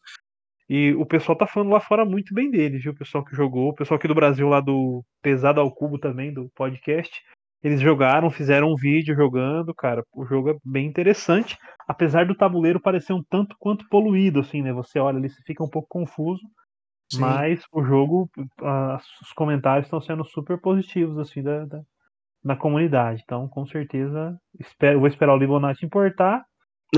[0.68, 2.92] E o pessoal tá falando lá fora muito bem dele, viu?
[2.92, 6.32] O pessoal que jogou, o pessoal aqui do Brasil, lá do Pesado ao Cubo também,
[6.32, 7.22] do podcast.
[7.62, 10.02] Eles jogaram, fizeram um vídeo jogando, cara.
[10.14, 11.56] O jogo é bem interessante,
[11.88, 14.72] apesar do tabuleiro parecer um tanto quanto poluído, assim, né?
[14.72, 16.42] Você olha ali, você fica um pouco confuso.
[17.12, 17.20] Sim.
[17.20, 18.28] Mas o jogo,
[19.22, 21.82] os comentários estão sendo super positivos, assim, da, da,
[22.42, 23.22] da comunidade.
[23.24, 26.44] Então, com certeza, espero, vou esperar o Libonati importar,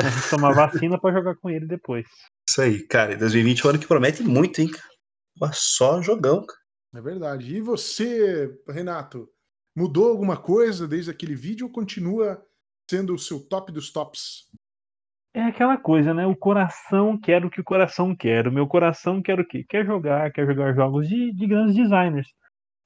[0.00, 2.06] a gente tomar vacina para jogar com ele depois.
[2.48, 3.12] Isso aí, cara.
[3.12, 5.52] E 2020 é um ano que promete muito, hein, cara?
[5.52, 6.60] Só jogão, cara.
[6.94, 7.54] É verdade.
[7.54, 9.28] E você, Renato?
[9.76, 12.42] Mudou alguma coisa desde aquele vídeo ou continua
[12.90, 14.46] sendo o seu top dos tops?
[15.34, 16.26] É aquela coisa, né?
[16.26, 18.48] O coração quer o que o coração quer.
[18.48, 19.66] O meu coração quer o quê?
[19.68, 22.26] Quer jogar, quer jogar jogos de, de grandes designers,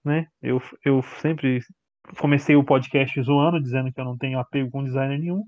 [0.05, 0.27] né?
[0.43, 1.61] Eu, eu sempre
[2.19, 5.45] comecei o podcast zoando, dizendo que eu não tenho apego com designer nenhum,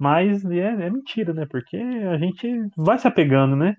[0.00, 1.46] mas é, é mentira, né?
[1.48, 3.74] Porque a gente vai se apegando, né?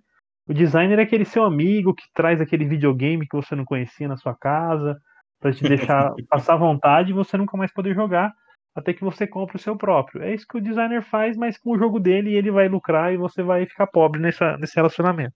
[0.48, 4.16] O designer é aquele seu amigo que traz aquele videogame que você não conhecia na
[4.18, 4.96] sua casa,
[5.40, 8.32] para te deixar passar vontade e você nunca mais poder jogar
[8.76, 10.22] até que você compre o seu próprio.
[10.22, 13.18] É isso que o designer faz, mas com o jogo dele ele vai lucrar e
[13.18, 15.36] você vai ficar pobre nessa, nesse relacionamento.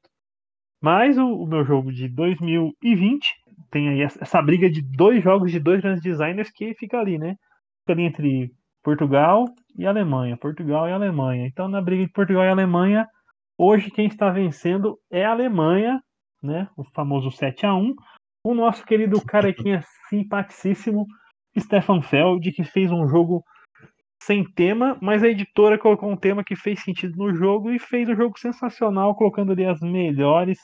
[0.79, 3.27] Mas o, o meu jogo de 2020
[3.71, 7.35] tem aí essa briga de dois jogos de dois grandes designers que fica ali, né?
[7.81, 8.51] Fica ali entre
[8.83, 9.45] Portugal
[9.77, 10.37] e Alemanha.
[10.37, 11.47] Portugal e Alemanha.
[11.47, 13.07] Então, na briga de Portugal e Alemanha,
[13.57, 16.01] hoje quem está vencendo é a Alemanha,
[16.41, 16.67] né?
[16.77, 17.93] O famoso 7 a 1
[18.45, 21.07] o nosso querido carequinha simpaticíssimo
[21.57, 23.43] Stefan Feld, que fez um jogo
[24.21, 28.07] sem tema, mas a editora colocou um tema que fez sentido no jogo e fez
[28.07, 30.59] um jogo sensacional, colocando ali as melhores,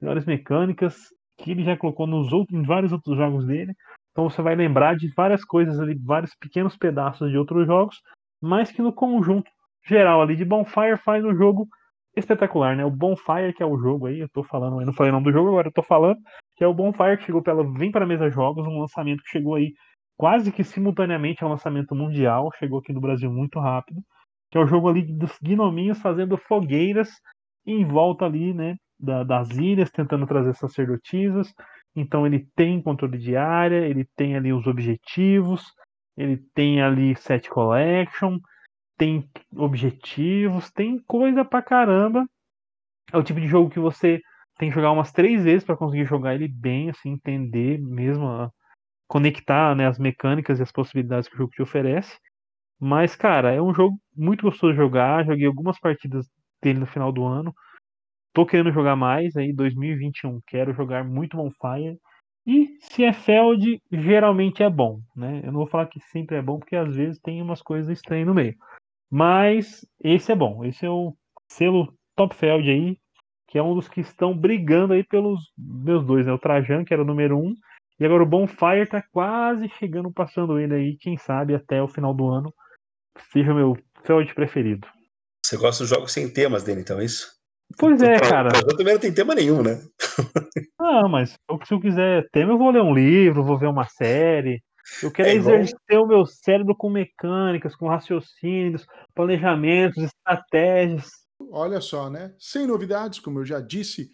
[0.00, 0.96] melhores mecânicas
[1.38, 3.74] que ele já colocou nos outros, em vários outros jogos dele.
[4.10, 8.00] Então você vai lembrar de várias coisas ali, vários pequenos pedaços de outros jogos,
[8.40, 9.50] mas que no conjunto
[9.86, 11.66] geral ali de Bonfire faz um jogo
[12.16, 12.84] espetacular, né?
[12.84, 15.26] O Bonfire, que é o jogo aí, eu tô falando, eu não falei o nome
[15.26, 16.18] do jogo, agora eu tô falando,
[16.56, 19.54] que é o Bonfire, que chegou pela Vem para Mesa Jogos, um lançamento que chegou
[19.54, 19.72] aí
[20.16, 24.02] quase que simultaneamente ao lançamento mundial, chegou aqui no Brasil muito rápido,
[24.50, 27.08] que é o jogo ali dos gnominhos fazendo fogueiras
[27.66, 31.52] em volta ali, né, da, das ilhas, tentando trazer sacerdotisas.
[31.96, 35.64] Então ele tem controle de área, ele tem ali os objetivos,
[36.20, 38.38] ele tem ali set collection,
[38.98, 42.26] tem objetivos, tem coisa pra caramba.
[43.12, 44.20] É o tipo de jogo que você
[44.58, 48.52] tem que jogar umas três vezes para conseguir jogar ele bem, assim, entender mesmo,
[49.08, 52.18] conectar né, as mecânicas e as possibilidades que o jogo te oferece.
[52.80, 55.26] Mas, cara, é um jogo muito gostoso de jogar.
[55.26, 56.26] Joguei algumas partidas
[56.62, 57.54] dele no final do ano.
[58.34, 60.40] Tô querendo jogar mais aí, 2021.
[60.46, 61.98] Quero jogar muito Bonfire.
[62.46, 65.40] E se é Feld, geralmente é bom, né?
[65.44, 68.26] Eu não vou falar que sempre é bom, porque às vezes tem umas coisas estranhas
[68.26, 68.56] no meio.
[69.10, 70.64] Mas esse é bom.
[70.64, 71.14] Esse é o
[71.48, 72.96] selo Top Feld aí
[73.50, 76.32] que é um dos que estão brigando aí pelos meus dois, né?
[76.32, 77.52] O Trajan, que era o número um,
[77.98, 82.14] e agora o Bonfire tá quase chegando, passando ele aí, quem sabe até o final
[82.14, 82.54] do ano
[83.32, 84.86] seja o meu Feld preferido.
[85.44, 87.39] Você gosta dos jogos sem temas dele, então, é isso?
[87.78, 88.50] Pois é, cara.
[88.66, 89.80] Eu também não tem tema nenhum, né?
[90.78, 94.62] Não, mas se eu quiser tema, eu vou ler um livro, vou ver uma série.
[95.02, 101.08] Eu quero É exercer o meu cérebro com mecânicas, com raciocínios, planejamentos, estratégias.
[101.50, 102.34] Olha só, né?
[102.38, 104.10] Sem novidades, como eu já disse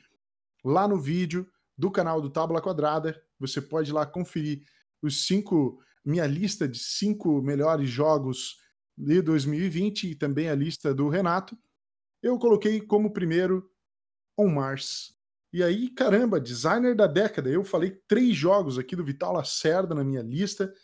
[0.65, 1.47] lá no vídeo
[1.77, 4.63] do canal do Tábula Quadrada, você pode ir lá conferir
[5.03, 8.57] os cinco, minha lista de cinco melhores jogos
[8.97, 11.57] de 2020 e também a lista do Renato.
[12.27, 13.71] Eu coloquei como primeiro
[14.37, 15.15] On Mars.
[15.53, 17.49] E aí, caramba, designer da década.
[17.49, 20.75] Eu falei três jogos aqui do Vital Lacerda na minha lista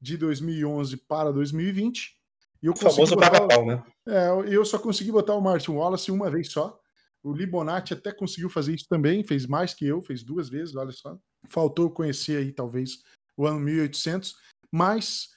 [0.00, 2.16] de 2011 para 2020.
[2.62, 3.82] E eu O famoso botar- paga-pau, né?
[4.06, 6.80] é, eu só consegui botar o Martin Wallace uma vez só.
[7.20, 10.92] O Libonati até conseguiu fazer isso também, fez mais que eu, fez duas vezes, olha
[10.92, 11.18] só.
[11.48, 13.02] Faltou conhecer aí, talvez,
[13.36, 14.36] o ano 1800.
[14.70, 15.36] Mas,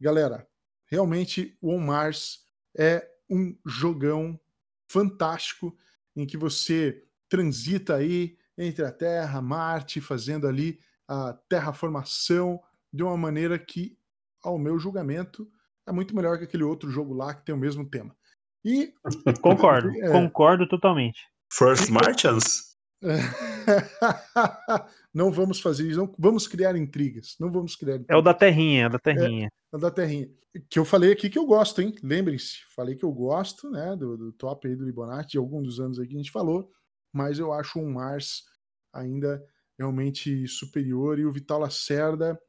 [0.00, 0.48] galera,
[0.86, 4.40] realmente o On Mars é um jogão
[4.88, 5.76] fantástico
[6.16, 10.78] em que você transita aí entre a Terra, Marte, fazendo ali
[11.08, 12.60] a terraformação
[12.92, 13.98] de uma maneira que,
[14.42, 15.50] ao meu julgamento,
[15.86, 18.16] é muito melhor que aquele outro jogo lá que tem o mesmo tema.
[18.64, 18.94] E
[19.42, 20.10] Concordo, É.
[20.10, 21.20] concordo totalmente.
[21.52, 22.73] First Martians?
[25.12, 28.24] não vamos fazer isso, não vamos criar intrigas, não vamos criar É o intrigas.
[28.24, 29.48] da terrinha, é o da terrinha.
[29.72, 30.30] É o da terrinha.
[30.70, 31.94] Que eu falei aqui que eu gosto, hein?
[32.02, 35.80] Lembrem-se, falei que eu gosto, né, do, do top aí do Libonati, de algum dos
[35.80, 36.70] anos aí que a gente falou,
[37.12, 38.44] mas eu acho um Mars
[38.92, 39.44] ainda
[39.78, 42.40] realmente superior e o Vital Lacerda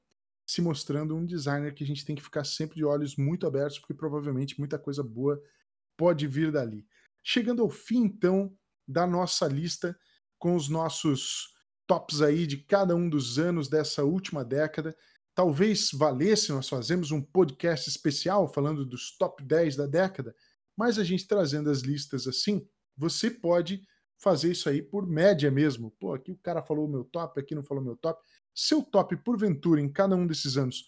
[0.45, 3.79] se mostrando um designer que a gente tem que ficar sempre de olhos muito abertos,
[3.79, 5.41] porque provavelmente muita coisa boa
[5.97, 6.85] pode vir dali.
[7.23, 8.55] Chegando ao fim, então,
[8.87, 9.97] da nossa lista
[10.37, 11.53] com os nossos
[11.87, 14.95] tops aí de cada um dos anos dessa última década.
[15.33, 20.35] Talvez valesse nós fazemos um podcast especial falando dos top 10 da década,
[20.77, 22.67] mas a gente trazendo as listas assim,
[22.97, 23.81] você pode
[24.17, 25.91] fazer isso aí por média mesmo.
[25.99, 28.21] Pô, aqui o cara falou meu top, aqui não falou meu top.
[28.53, 30.87] Seu top, porventura, em cada um desses anos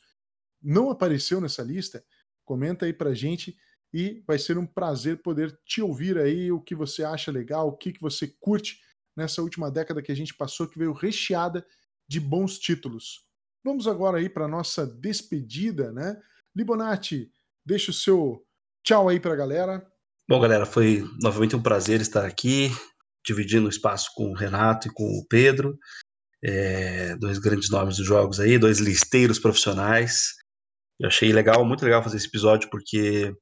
[0.62, 2.04] não apareceu nessa lista,
[2.44, 3.56] comenta aí pra gente
[3.94, 7.78] e vai ser um prazer poder te ouvir aí o que você acha legal, o
[7.78, 8.82] que, que você curte
[9.18, 11.66] nessa última década que a gente passou, que veio recheada
[12.08, 13.26] de bons títulos.
[13.64, 16.22] Vamos agora aí para nossa despedida, né?
[16.56, 17.32] Libonati,
[17.66, 18.46] deixa o seu
[18.84, 19.92] tchau aí para a galera.
[20.30, 22.70] Bom, galera, foi novamente um prazer estar aqui,
[23.26, 25.78] dividindo o espaço com o Renato e com o Pedro.
[26.44, 30.36] É, dois grandes nomes dos jogos aí, dois listeiros profissionais.
[31.00, 33.34] Eu achei legal, muito legal fazer esse episódio, porque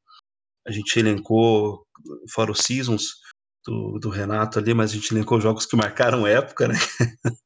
[0.65, 1.85] a gente elencou,
[2.29, 3.24] fora os Seasons
[3.65, 6.75] do, do Renato ali, mas a gente elencou jogos que marcaram época, né?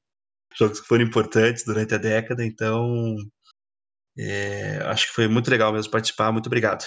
[0.56, 3.16] jogos que foram importantes durante a década, então
[4.18, 6.32] é, acho que foi muito legal mesmo participar.
[6.32, 6.86] Muito obrigado.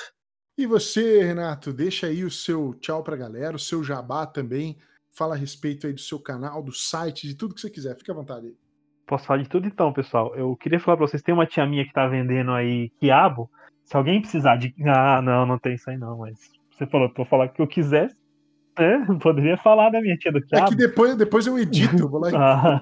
[0.57, 4.77] E você, Renato, deixa aí o seu tchau para a galera, o seu jabá também.
[5.15, 7.97] Fala a respeito aí do seu canal, do site, de tudo que você quiser.
[7.97, 8.57] Fica à vontade aí.
[9.07, 10.35] Posso falar de tudo então, pessoal.
[10.37, 13.51] Eu queria falar pra vocês, tem uma tia minha que tá vendendo aí quiabo.
[13.85, 14.75] Se alguém precisar de.
[14.87, 16.39] Ah, não, não tem isso aí não, mas
[16.71, 18.17] você falou pra eu falar o que eu quisesse.
[18.79, 19.07] Né?
[19.21, 20.69] Poderia falar da minha tia do É quiabo.
[20.71, 22.81] que depois, depois eu edito, vou lá e Ah.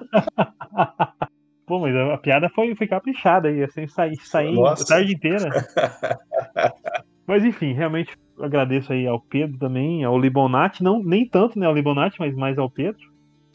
[1.65, 4.83] Pô, mas a piada foi, foi caprichada aí, assim, sair, sair Nossa.
[4.83, 5.49] a tarde inteira.
[7.25, 11.73] Mas enfim, realmente agradeço aí ao Pedro também, ao Libonati, não nem tanto né, ao
[11.73, 12.99] Libonati, mas mais ao Pedro.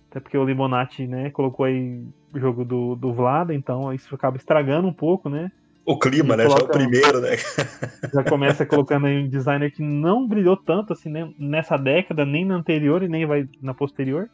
[0.09, 4.39] Até porque o Libonati, né, colocou aí o jogo do, do Vlada, então isso acaba
[4.39, 5.51] estragando um pouco, né?
[5.87, 6.43] O clima, né?
[6.45, 7.37] Já é o Coloca- primeiro, né?
[8.13, 12.45] Já começa colocando aí um designer que não brilhou tanto assim né, nessa década, nem
[12.45, 14.29] na anterior e nem vai na posterior.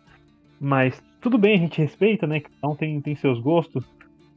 [0.58, 2.40] Mas tudo bem, a gente respeita, né?
[2.40, 3.84] Cada um tem, tem seus gostos.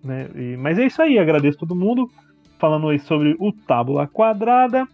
[0.03, 0.27] Né?
[0.35, 2.11] E- mas é isso aí, agradeço todo mundo.
[2.59, 4.85] Falando aí sobre o Tábula Quadrada.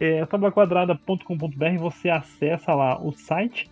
[0.00, 3.68] É, tabulaquadrada.com.br você acessa lá o site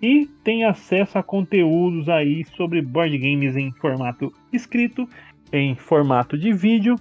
[0.00, 5.08] e tem acesso a conteúdos aí sobre board games em formato escrito,
[5.52, 6.94] em formato de vídeo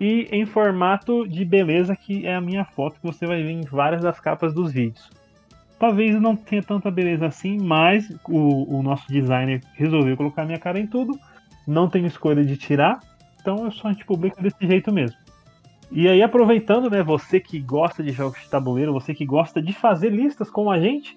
[0.00, 3.62] e em formato de beleza, que é a minha foto que você vai ver em
[3.62, 5.10] várias das capas dos vídeos.
[5.78, 10.78] Talvez não tenha tanta beleza assim, mas o, o nosso designer resolveu colocar minha cara
[10.78, 11.18] em tudo.
[11.66, 13.00] Não tenho escolha de tirar,
[13.40, 15.16] então eu só a gente publica desse jeito mesmo.
[15.90, 19.72] E aí, aproveitando, né, você que gosta de jogos de tabuleiro, você que gosta de
[19.72, 21.16] fazer listas com a gente,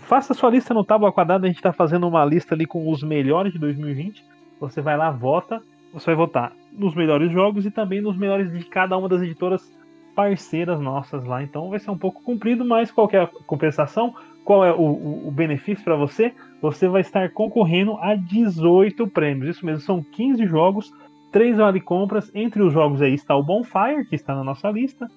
[0.00, 1.46] faça sua lista no Tábua Quadrada.
[1.46, 4.24] A gente está fazendo uma lista ali com os melhores de 2020.
[4.58, 5.60] Você vai lá, vota,
[5.92, 9.72] você vai votar nos melhores jogos e também nos melhores de cada uma das editoras
[10.14, 11.42] parceiras nossas lá.
[11.42, 14.14] Então vai ser um pouco comprido, mas qualquer compensação,
[14.44, 16.32] qual é o, o, o benefício para você?
[16.60, 19.56] Você vai estar concorrendo a 18 prêmios.
[19.56, 20.92] Isso mesmo, são 15 jogos,
[21.32, 22.30] 3 vale compras.
[22.34, 25.08] Entre os jogos aí está o Bonfire, que está na nossa lista.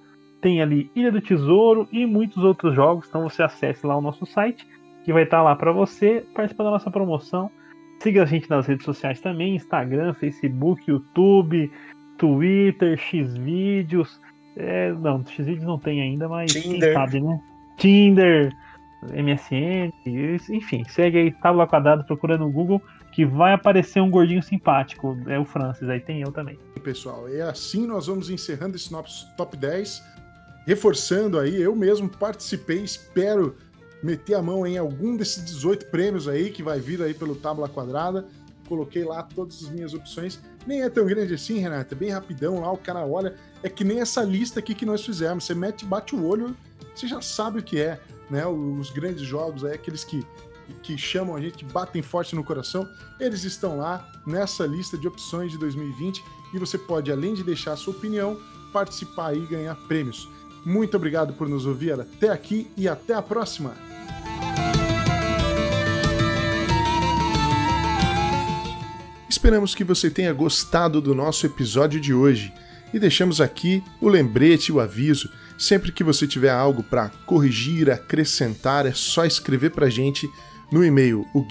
[0.42, 3.08] Tem ali Ilha do Tesouro e muitos outros jogos.
[3.08, 4.68] Então você acesse lá o nosso site
[5.04, 7.52] que vai estar lá para você participar da nossa promoção.
[8.04, 11.72] Siga a gente nas redes sociais também: Instagram, Facebook, YouTube,
[12.18, 14.20] Twitter, Xvideos.
[14.58, 16.80] É, não, Xvideos não tem ainda, mas Tinder.
[16.80, 17.40] quem sabe, né?
[17.78, 18.54] Tinder,
[19.04, 19.92] MSN,
[20.52, 22.82] enfim, segue aí Tábua Quadrada, procura no Google
[23.14, 25.18] que vai aparecer um gordinho simpático.
[25.28, 26.58] É o Francis, aí tem eu também.
[26.84, 30.04] Pessoal, é assim nós vamos encerrando esse nosso top 10.
[30.66, 33.56] Reforçando aí, eu mesmo participei, espero
[34.04, 37.70] meter a mão em algum desses 18 prêmios aí que vai vir aí pelo Tábua
[37.70, 38.28] Quadrada.
[38.68, 40.40] Coloquei lá todas as minhas opções.
[40.68, 43.36] Nem é tão grande assim, Renata, é bem rapidão lá, o cara olha.
[43.62, 45.46] É que nem essa lista aqui que nós fizemos.
[45.46, 46.56] Você mete, bate o olho,
[46.94, 48.00] você já sabe o que é,
[48.30, 48.46] né?
[48.46, 50.26] Os grandes jogos aí, aqueles que
[50.82, 52.88] que chamam a gente, batem forte no coração,
[53.20, 56.24] eles estão lá nessa lista de opções de 2020
[56.54, 58.40] e você pode, além de deixar a sua opinião,
[58.72, 60.30] participar e ganhar prêmios.
[60.66, 63.93] Muito obrigado por nos ouvir até aqui e até a próxima!
[69.44, 72.54] Esperamos que você tenha gostado do nosso episódio de hoje
[72.94, 75.30] e deixamos aqui o lembrete o aviso.
[75.60, 80.30] Sempre que você tiver algo para corrigir, acrescentar, é só escrever para a gente
[80.72, 81.46] no e-mail o.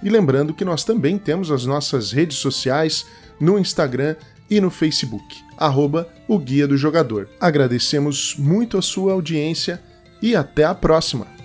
[0.00, 3.04] E lembrando que nós também temos as nossas redes sociais
[3.40, 4.14] no Instagram
[4.48, 7.28] e no Facebook, arroba o Guia do Jogador.
[7.40, 9.82] Agradecemos muito a sua audiência
[10.22, 11.39] e até a próxima!